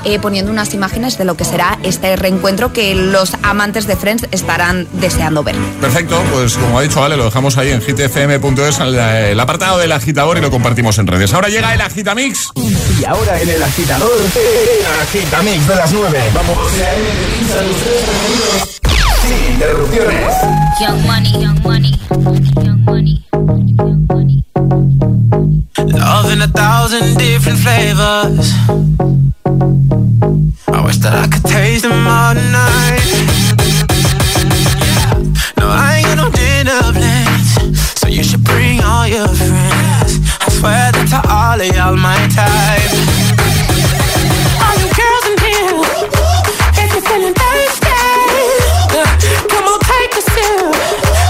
eh, 0.04 0.20
poniendo 0.20 0.52
unas 0.52 0.74
imágenes 0.74 1.18
de 1.18 1.24
lo 1.26 1.36
que 1.38 1.46
será 1.46 1.80
este 1.84 2.16
reencuentro 2.16 2.74
que 2.74 2.94
los 2.94 3.34
amantes 3.42 3.88
de 3.88 3.96
Friends 3.96 4.28
estarán 4.32 4.88
deseando 4.94 5.44
ver. 5.44 5.56
Perfecto, 5.80 6.22
pues 6.32 6.58
como 6.58 6.80
ha 6.80 6.82
dicho 6.82 7.04
Ale, 7.04 7.16
lo 7.16 7.26
dejamos 7.26 7.58
ahí 7.58 7.70
en 7.72 7.82
hitfm.es, 7.82 8.80
el, 8.80 8.96
el 8.96 9.40
apartado 9.40 9.78
del 9.78 9.92
agitador 9.94 10.38
y 10.38 10.42
lo 10.42 10.52
compartimos 10.52 10.98
en 10.98 11.08
redes. 11.08 11.34
Ahora 11.34 11.48
llega 11.48 11.74
el 11.74 11.82
agitamix. 11.82 12.50
Y 13.00 13.06
ahora 13.06 13.42
en 13.42 13.50
el 13.50 13.64
agitador, 13.64 14.12
el 14.12 15.02
agitamix 15.02 15.68
de 15.68 15.76
las 15.76 15.92
9. 15.94 16.20
Vamos. 16.34 16.58
Sin 19.22 19.54
interrupciones. 19.54 20.36
Young 20.82 21.06
money, 21.06 21.32
young 21.32 21.62
money, 21.64 21.92
young 22.64 22.84
money, 22.86 23.26
young 23.78 24.08
money. 24.08 24.44
Love 25.78 26.32
in 26.32 26.42
a 26.42 26.48
thousand 26.48 27.18
different 27.18 27.60
flavors. 27.60 28.54
I 29.62 30.82
wish 30.86 30.98
that 31.04 31.14
I 31.14 31.28
could 31.28 31.44
taste 31.44 31.84
them 31.84 32.08
all 32.08 32.34
night. 32.34 33.04
No, 35.60 35.68
I 35.68 36.00
ain't 36.00 36.08
got 36.08 36.16
no 36.16 36.28
dinner 36.32 36.80
plans. 36.96 37.60
So 38.00 38.08
you 38.08 38.24
should 38.24 38.44
bring 38.44 38.80
all 38.82 39.06
your 39.06 39.28
friends. 39.28 40.16
I 40.40 40.48
swear 40.48 40.92
that 40.96 41.08
to 41.12 41.20
all 41.28 41.60
of 41.60 41.68
y'all 41.76 41.98
my 42.00 42.16
type. 42.32 42.94
All 44.64 44.76
you 44.80 44.88
girls 44.96 45.26
in 45.28 45.36
here, 45.44 45.84
if 46.80 46.88
you're 46.96 47.04
feeling 47.04 47.36
thirsty, 47.36 48.00
come 49.52 49.68
on, 49.68 49.80
take 49.92 50.14
a 50.16 50.24
sip. 50.24 50.72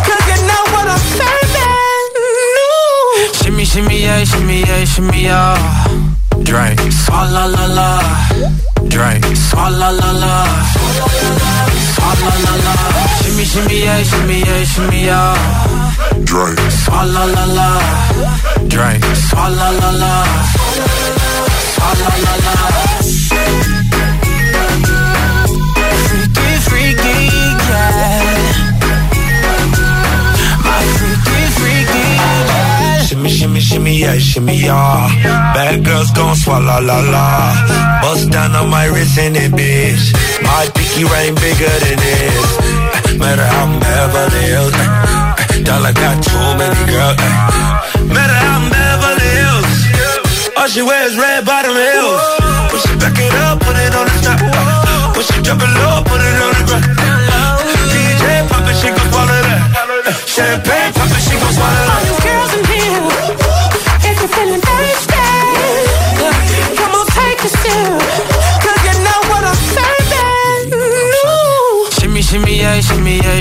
Cause 0.06 0.24
you 0.30 0.38
know 0.46 0.64
what 0.70 0.86
I'm 0.86 1.02
serving. 1.18 2.14
No. 2.54 2.70
Shimmy, 3.42 3.66
shimmy, 3.66 4.06
yeah, 4.06 4.22
shimmy, 4.24 4.62
yeah, 4.62 4.86
shimmy, 4.86 5.24
yeah. 5.26 5.58
Drink. 6.44 6.80
Swalla 6.94 7.46
la 7.46 7.66
la. 7.68 7.99
Swalla 9.70 9.92
la 9.92 10.12
la. 10.14 10.46
Swalla 11.94 12.34
la 12.44 12.54
la. 12.66 12.74
Shimmy 13.22 13.46
shimmy 13.46 13.84
yeah, 13.84 14.02
shimmy 14.02 14.40
yeah, 14.40 14.64
shimmy 14.64 15.04
yeah. 15.06 15.36
Drink. 16.24 16.58
Swalla 16.72 17.26
la 17.36 17.46
la. 17.46 17.70
Drink. 18.68 19.04
Swalla 19.14 19.70
la 19.80 19.92
la. 19.92 20.26
Swalla 21.76 22.10
la 22.26 22.34
la. 22.46 22.56
Freaky, 22.70 22.89
Shimmy, 33.40 33.62
shimmy, 33.62 33.96
yeah, 34.00 34.18
shimmy, 34.18 34.56
yeah. 34.68 35.08
Bad 35.56 35.86
girls 35.86 36.12
gon' 36.12 36.36
swallow 36.36 36.82
la 36.84 37.00
la. 37.00 37.56
Bust 38.02 38.30
down 38.32 38.52
on 38.54 38.70
my 38.70 38.86
wrist 38.92 39.18
in 39.18 39.34
it, 39.34 39.52
bitch. 39.56 40.12
My 40.44 40.68
pinky 40.76 41.04
ring 41.08 41.36
bigger 41.40 41.72
than 41.88 41.98
this. 42.04 42.48
Eh, 42.60 43.18
Matter 43.18 43.48
how 43.48 43.64
I'm 43.64 43.80
Beverly 43.80 44.44
Hills. 44.44 44.74
eh, 44.76 44.84
eh, 44.84 45.64
Dollar 45.64 45.94
got 45.96 46.16
too 46.20 46.46
many 46.60 46.84
girls. 46.92 47.16
Matter 48.12 48.38
how 48.44 48.60
I'm 48.60 48.66
Beverly 48.76 49.30
Hills. 49.40 49.72
All 50.60 50.68
she 50.68 50.82
wears 50.84 51.16
red 51.16 51.46
bottom 51.48 51.72
heels. 51.80 52.22
When 52.76 52.80
she 52.84 52.92
back 53.00 53.16
it 53.24 53.34
up, 53.48 53.56
put 53.64 53.76
it 53.80 53.94
on 53.96 54.06
the 54.12 54.18
top. 54.20 54.40
When 55.16 55.24
she 55.24 55.38
drop 55.48 55.64
it 55.64 55.72
low, 55.80 56.04
put 56.04 56.20
it 56.20 56.38
on 56.44 56.52
the 56.60 56.64
ground. 56.68 56.86
DJ 57.88 58.24
pop 58.52 58.68
it, 58.68 58.76
she 58.84 58.90
gon' 58.92 59.08
swallow 59.16 59.40
that. 59.48 59.64
Champagne 60.28 60.92
pop 60.92 61.08
it, 61.08 61.22
she 61.24 61.36
gon' 61.40 61.54
swallow 61.56 61.86
that. 61.88 62.29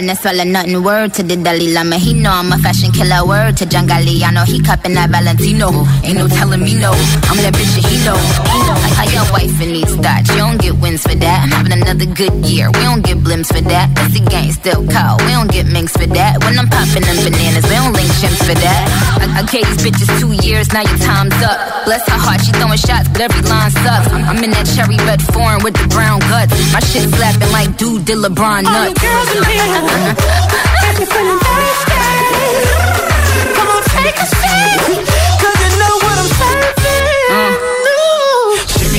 Girl, 0.00 0.06
no 0.08 0.14
swallow 0.14 0.44
nothing. 0.44 0.82
Word 0.82 1.14
to 1.14 1.22
the 1.22 1.36
Dalai 1.36 1.72
Lama. 1.72 1.96
He 1.96 2.14
know 2.14 2.30
I'm 2.30 2.52
a 2.52 2.58
fashion 2.58 2.92
killer. 2.92 3.26
Word 3.26 3.56
to 3.58 3.66
John 3.66 3.86
Galliano. 3.86 4.44
He 4.46 4.60
cupping 4.60 4.94
that 4.94 5.10
Valentino. 5.10 5.70
Ain't 6.02 6.18
no 6.18 6.28
telling 6.28 6.60
me 6.62 6.74
no. 6.74 6.92
I'm 6.92 7.36
that 7.38 7.54
bitch 7.54 7.74
that 7.76 7.86
he 7.90 8.04
know. 8.04 8.59
Know. 8.70 8.78
Like 9.02 9.10
your 9.10 9.26
wife 9.34 9.56
in 9.60 9.70
these 9.74 9.94
thoughts. 9.98 10.30
You 10.30 10.38
don't 10.38 10.60
get 10.62 10.74
wins 10.78 11.02
for 11.02 11.14
that. 11.18 11.38
I'm 11.42 11.50
having 11.50 11.74
another 11.74 12.06
good 12.06 12.34
year. 12.46 12.70
We 12.70 12.82
don't 12.86 13.02
get 13.02 13.18
blimps 13.18 13.50
for 13.50 13.62
that. 13.66 13.90
That's 13.98 14.14
the 14.14 14.22
gang 14.30 14.52
still 14.52 14.86
cold. 14.86 15.18
We 15.26 15.32
don't 15.34 15.50
get 15.50 15.66
minks 15.66 15.92
for 15.98 16.06
that. 16.06 16.38
When 16.44 16.54
I'm 16.58 16.68
popping 16.70 17.02
them 17.02 17.18
bananas, 17.26 17.66
we 17.66 17.74
don't 17.74 17.92
link 17.98 18.10
chimps 18.22 18.38
for 18.46 18.54
that. 18.54 18.82
I, 19.18 19.40
I 19.40 19.42
gave 19.50 19.66
these 19.66 19.82
bitches 19.82 20.10
two 20.22 20.32
years. 20.46 20.70
Now 20.72 20.86
your 20.86 21.00
time's 21.02 21.34
up. 21.42 21.58
Bless 21.84 22.06
her 22.06 22.20
heart. 22.20 22.40
She 22.46 22.52
throwing 22.54 22.78
shots, 22.78 23.08
but 23.10 23.20
every 23.26 23.42
line 23.50 23.72
sucks. 23.74 24.06
I'm, 24.14 24.22
I'm 24.30 24.38
in 24.44 24.50
that 24.54 24.70
cherry 24.70 24.96
red 25.02 25.18
foreign 25.34 25.64
with 25.66 25.74
the 25.74 25.88
brown 25.90 26.20
guts. 26.30 26.54
My 26.70 26.78
shit 26.80 27.10
slapping 27.10 27.50
like 27.50 27.74
dude 27.76 28.04
did 28.06 28.22
LeBron 28.22 28.70
All 28.70 28.86
you 28.86 28.94
girls 28.94 29.30
in 29.34 29.42
here, 29.50 29.66
feeling 31.10 31.40
thirsty, 31.42 31.96
come 33.56 33.68
on, 33.74 33.82
take 33.98 34.14
a 34.20 34.26
sip, 34.30 34.78
'cause 35.40 35.58
you 35.64 35.70
know 35.80 35.94
what 36.04 36.16
I'm 36.22 36.30
serving. 36.38 36.89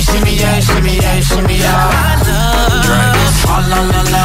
Ooh. 0.01 0.11
Shimmy, 0.11 0.31
shimmy, 0.31 0.41
yeah, 0.41 0.59
shimmy, 0.59 0.95
yeah, 0.95 1.19
shimmy, 1.21 1.57
yeah. 1.57 1.89
Drink. 2.85 3.17
Swalla 3.41 3.79
la 3.91 4.01
la. 4.13 4.23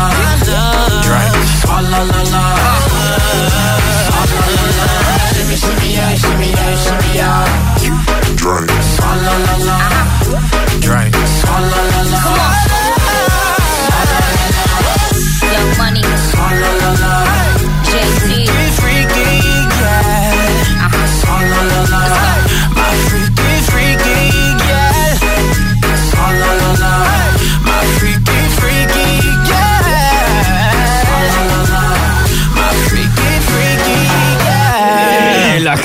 Drink. 1.04 1.34
Swalla 1.60 2.00
la 2.10 2.22
la. 2.32 2.44
Swalla 4.06 4.40
la 4.56 4.68
la. 4.78 4.86
Shimmy, 5.34 5.56
shimmy, 5.56 5.88
yeah, 5.92 6.14
shimmy, 6.16 6.48
yeah, 6.50 6.76
shimmy, 6.84 7.10
yeah. 7.14 7.44
Drink. 8.36 8.70
Swalla 8.94 9.34
la 9.46 9.56
la. 9.68 9.78
Drink. 10.80 11.14
Swalla 11.40 11.80
la 11.92 12.02
la. 12.12 12.22
Young 15.52 15.72
Money, 15.78 16.04
Swalla 16.30 16.70
la 16.80 16.90
la. 17.02 17.12
Jay-Z. 17.84 18.45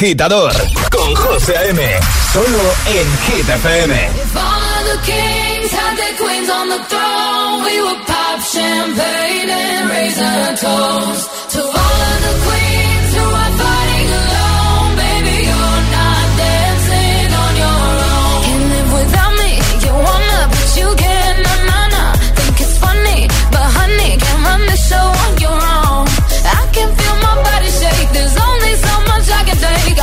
Agitador 0.01 0.51
con 0.89 1.13
José 1.13 1.55
A.M. 1.55 1.99
Solo 2.33 2.73
en 2.87 3.07
Hit 3.27 3.47
FM. 3.47 3.93
If 3.93 4.35
all 4.35 4.83
the 4.85 4.99
kings 5.05 5.71
had 5.71 5.95
their 5.95 6.17
queens 6.17 6.49
on 6.49 6.69
the 6.69 6.83
throne, 6.89 7.63
we 7.63 7.81
would 7.83 8.07
pop 8.07 8.39
champagne 8.41 9.47
and 9.47 9.89
raise 9.91 10.17
a 10.17 10.57
toast 10.57 11.40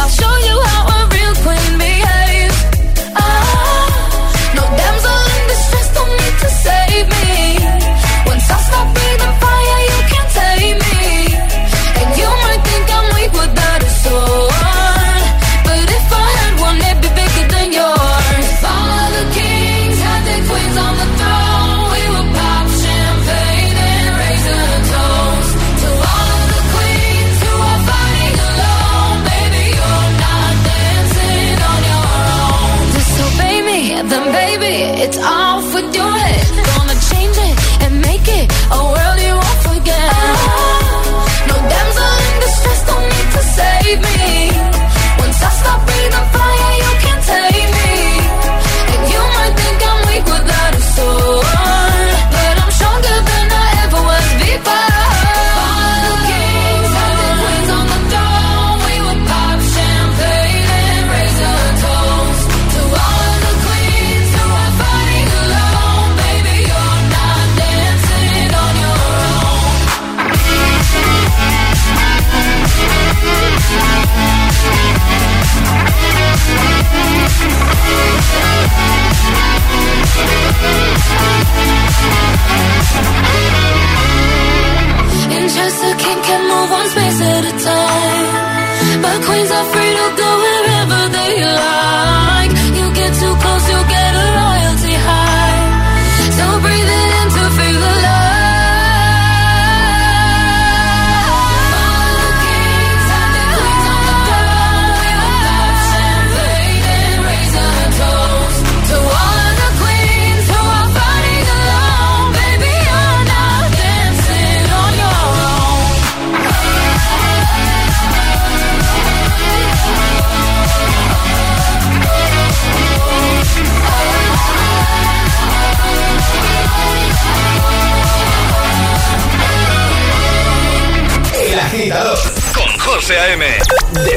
Show 0.09 0.37
you 0.39 0.68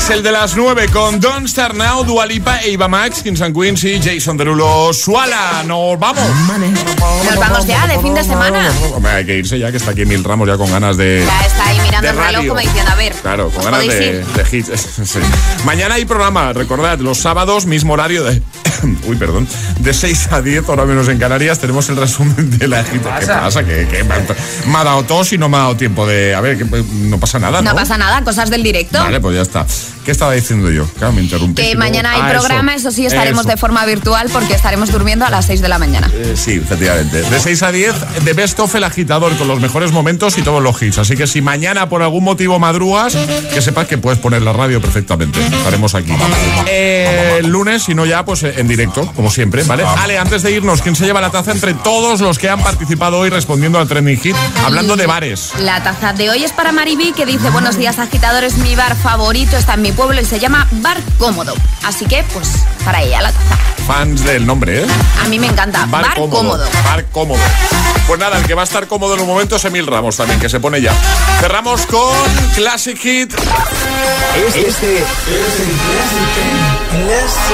6, 0.00 0.10
el 0.10 0.22
de 0.22 0.32
las 0.32 0.56
9, 0.56 0.88
con 0.92 1.20
Don 1.20 1.44
Star 1.44 1.74
Now, 1.74 2.04
Dualipa, 2.04 2.60
Eva 2.62 2.88
Max, 2.88 3.22
Kinsan 3.22 3.52
Queens 3.52 3.84
y 3.84 4.00
Jason 4.00 4.36
Derulo. 4.36 4.92
¡Suala! 4.92 5.62
¡Nos 5.66 5.98
vamos! 5.98 6.24
Nos 7.24 7.36
vamos 7.38 7.66
ya, 7.66 7.86
de 7.86 7.98
fin 7.98 8.14
de 8.14 8.24
semana. 8.24 8.72
Hombre, 8.94 9.12
hay 9.12 9.26
que 9.26 9.36
irse 9.36 9.58
ya, 9.58 9.70
que 9.70 9.76
está 9.76 9.90
aquí 9.90 10.06
Mil 10.06 10.24
Ramos 10.24 10.48
ya 10.48 10.56
con 10.56 10.70
ganas 10.70 10.96
de. 10.96 11.24
Ya 11.26 11.46
está 11.46 11.66
ahí, 11.66 11.78
mirando 12.00 12.20
de 12.22 12.28
el 12.28 12.34
reloj 12.34 12.34
radio. 12.36 12.48
como 12.50 12.60
diciendo, 12.60 12.90
a 12.90 12.94
ver. 12.96 13.12
Claro, 13.14 13.50
con 13.50 13.58
¿os 13.58 13.64
ganas 13.64 13.80
de, 13.86 14.24
de 14.24 14.56
hits. 14.58 14.70
Sí. 15.10 15.18
Mañana 15.64 15.94
hay 15.96 16.04
programa, 16.04 16.52
recordad, 16.52 16.98
los 16.98 17.18
sábados, 17.18 17.66
mismo 17.66 17.94
horario 17.94 18.24
de. 18.24 18.42
Uy, 19.06 19.16
perdón. 19.16 19.46
De 19.80 19.92
6 19.92 20.28
a 20.32 20.42
10, 20.42 20.68
ahora 20.68 20.84
menos 20.84 21.08
en 21.08 21.18
Canarias, 21.18 21.58
tenemos 21.58 21.88
el 21.88 21.96
resumen 21.96 22.58
de 22.58 22.68
la 22.68 22.80
agita. 22.80 23.18
¿Qué 23.20 23.26
pasa? 23.26 23.64
Que, 23.64 23.86
que 23.88 24.04
me, 24.04 24.76
ha- 24.78 24.84
dado 24.84 25.02
tos 25.04 25.32
y 25.32 25.38
no 25.38 25.48
me 25.48 25.56
ha 25.56 25.60
dado 25.60 25.76
tiempo 25.76 26.06
de. 26.06 26.34
A 26.34 26.40
ver, 26.40 26.56
que 26.58 26.64
no 26.64 27.18
pasa 27.18 27.38
nada, 27.38 27.60
¿no? 27.62 27.70
No 27.70 27.76
pasa 27.76 27.98
nada, 27.98 28.22
cosas 28.24 28.50
del 28.50 28.62
directo. 28.62 28.98
Vale, 28.98 29.20
pues 29.20 29.36
ya 29.36 29.42
está. 29.42 29.66
¿Qué 30.04 30.12
estaba 30.12 30.32
diciendo 30.32 30.70
yo? 30.70 30.86
Claro, 30.98 31.12
me 31.12 31.20
interrumpí. 31.22 31.60
Que 31.62 31.76
mañana 31.76 32.12
hay 32.12 32.20
Ah, 32.22 32.30
programa, 32.30 32.74
eso, 32.74 32.90
sí, 32.90 33.04
estaremos 33.04 33.40
Eso. 33.40 33.50
de 33.50 33.56
forma 33.58 33.84
virtual 33.84 34.28
porque 34.32 34.54
estaremos 34.54 34.90
durmiendo 34.90 35.26
a 35.26 35.30
las 35.30 35.44
6 35.46 35.60
de 35.60 35.68
la 35.68 35.78
mañana. 35.78 36.10
Eh, 36.14 36.34
sí, 36.36 36.52
efectivamente. 36.54 37.20
De 37.22 37.38
6 37.40 37.62
a 37.62 37.70
10, 37.72 37.94
de 38.24 38.32
Best 38.32 38.58
of 38.60 38.74
el 38.74 38.84
agitador 38.84 39.36
con 39.36 39.46
los 39.46 39.60
mejores 39.60 39.92
momentos 39.92 40.38
y 40.38 40.42
todos 40.42 40.62
los 40.62 40.80
hits. 40.82 40.98
Así 40.98 41.16
que 41.16 41.26
si 41.26 41.42
mañana 41.42 41.89
por 41.90 42.02
algún 42.02 42.24
motivo 42.24 42.58
madrugas, 42.58 43.14
que 43.52 43.60
sepas 43.60 43.86
que 43.86 43.98
puedes 43.98 44.18
poner 44.18 44.40
la 44.40 44.54
radio 44.54 44.80
perfectamente. 44.80 45.44
Estaremos 45.44 45.94
aquí. 45.94 46.12
Eh, 46.66 47.40
el 47.40 47.48
lunes, 47.48 47.82
si 47.82 47.94
no 47.94 48.06
ya, 48.06 48.24
pues 48.24 48.42
eh, 48.44 48.54
en 48.56 48.68
directo, 48.68 49.06
como 49.14 49.30
siempre, 49.30 49.64
¿vale? 49.64 49.84
Ale, 49.84 50.18
antes 50.18 50.42
de 50.42 50.52
irnos, 50.52 50.80
¿quién 50.80 50.96
se 50.96 51.04
lleva 51.04 51.20
la 51.20 51.30
taza 51.30 51.52
entre 51.52 51.74
todos 51.74 52.20
los 52.20 52.38
que 52.38 52.48
han 52.48 52.62
participado 52.62 53.18
hoy 53.18 53.28
respondiendo 53.28 53.78
al 53.78 53.88
trending 53.88 54.18
hit? 54.18 54.36
Hablando 54.64 54.96
de 54.96 55.06
bares. 55.06 55.52
La 55.58 55.82
taza 55.82 56.12
de 56.12 56.30
hoy 56.30 56.44
es 56.44 56.52
para 56.52 56.72
Mariby 56.72 57.12
que 57.12 57.26
dice 57.26 57.50
buenos 57.50 57.76
días 57.76 57.98
agitadores, 57.98 58.56
mi 58.58 58.76
bar 58.76 58.96
favorito 58.96 59.56
está 59.56 59.74
en 59.74 59.82
mi 59.82 59.92
pueblo 59.92 60.20
y 60.20 60.24
se 60.24 60.38
llama 60.38 60.68
Bar 60.70 60.98
Cómodo. 61.18 61.54
Así 61.82 62.06
que 62.06 62.24
pues 62.32 62.48
para 62.84 63.02
ella 63.02 63.20
la 63.20 63.32
taza. 63.32 63.79
Fans 63.90 64.22
del 64.22 64.46
nombre, 64.46 64.84
¿eh? 64.84 64.86
A 65.20 65.26
mí 65.26 65.36
me 65.40 65.48
encanta. 65.48 65.84
Bar, 65.86 66.14
cómodo. 66.14 66.64
Bar 66.84 67.04
cómodo. 67.06 67.40
Pues 68.06 68.20
nada, 68.20 68.38
el 68.38 68.44
que 68.46 68.54
va 68.54 68.60
a 68.60 68.64
estar 68.64 68.86
cómodo 68.86 69.14
en 69.16 69.22
un 69.22 69.26
momento 69.26 69.56
es 69.56 69.64
Emil 69.64 69.84
Ramos 69.84 70.16
también, 70.16 70.38
que 70.38 70.48
se 70.48 70.60
pone 70.60 70.80
ya. 70.80 70.94
Cerramos 71.40 71.86
con 71.86 72.14
Classic 72.54 72.96
Hit. 72.96 73.34
Este, 74.36 74.68
este 74.68 74.98
es 75.00 75.02
el 75.58 75.72
Classic 77.02 77.48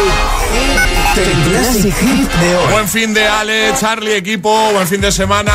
Hit. 1.15 1.27
El 1.27 1.51
Classic 1.51 1.95
Hit 1.97 2.31
de 2.33 2.57
hoy. 2.57 2.71
Buen 2.71 2.89
fin 2.91 3.15
de 3.15 3.27
Ale, 3.27 3.73
Charlie, 3.81 4.17
equipo, 4.17 4.73
buen 4.73 4.87
fin 4.87 5.01
de 5.01 5.13
semana 5.13 5.55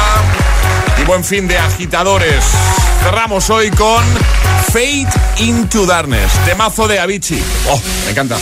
y 1.00 1.04
buen 1.04 1.24
fin 1.24 1.48
de 1.48 1.60
agitadores. 1.60 2.44
Cerramos 3.04 3.52
hoy 3.52 3.70
con 3.70 4.04
Fate 4.70 5.10
into 5.38 5.86
Darkness, 5.86 6.32
temazo 6.44 6.88
de 6.88 7.00
Avicii. 7.00 7.44
Oh, 7.70 7.80
me 8.06 8.12
encanta. 8.14 8.38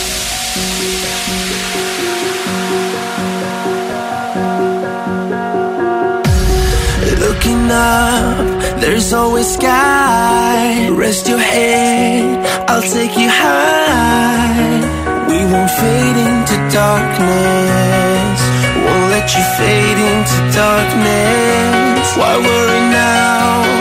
Up, 7.72 8.82
there's 8.82 9.14
always 9.14 9.48
sky. 9.54 10.90
Rest 10.90 11.28
your 11.28 11.40
head, 11.40 12.46
I'll 12.70 12.82
take 12.82 13.18
you 13.18 13.30
high. 13.30 14.82
We 15.30 15.40
won't 15.52 15.72
fade 15.82 16.18
into 16.28 16.56
darkness. 16.74 18.40
Won't 18.86 19.08
let 19.16 19.28
you 19.36 19.44
fade 19.60 20.00
into 20.12 20.38
darkness. 20.64 22.18
Why 22.18 22.38
worry 22.38 22.82
now 22.92 23.79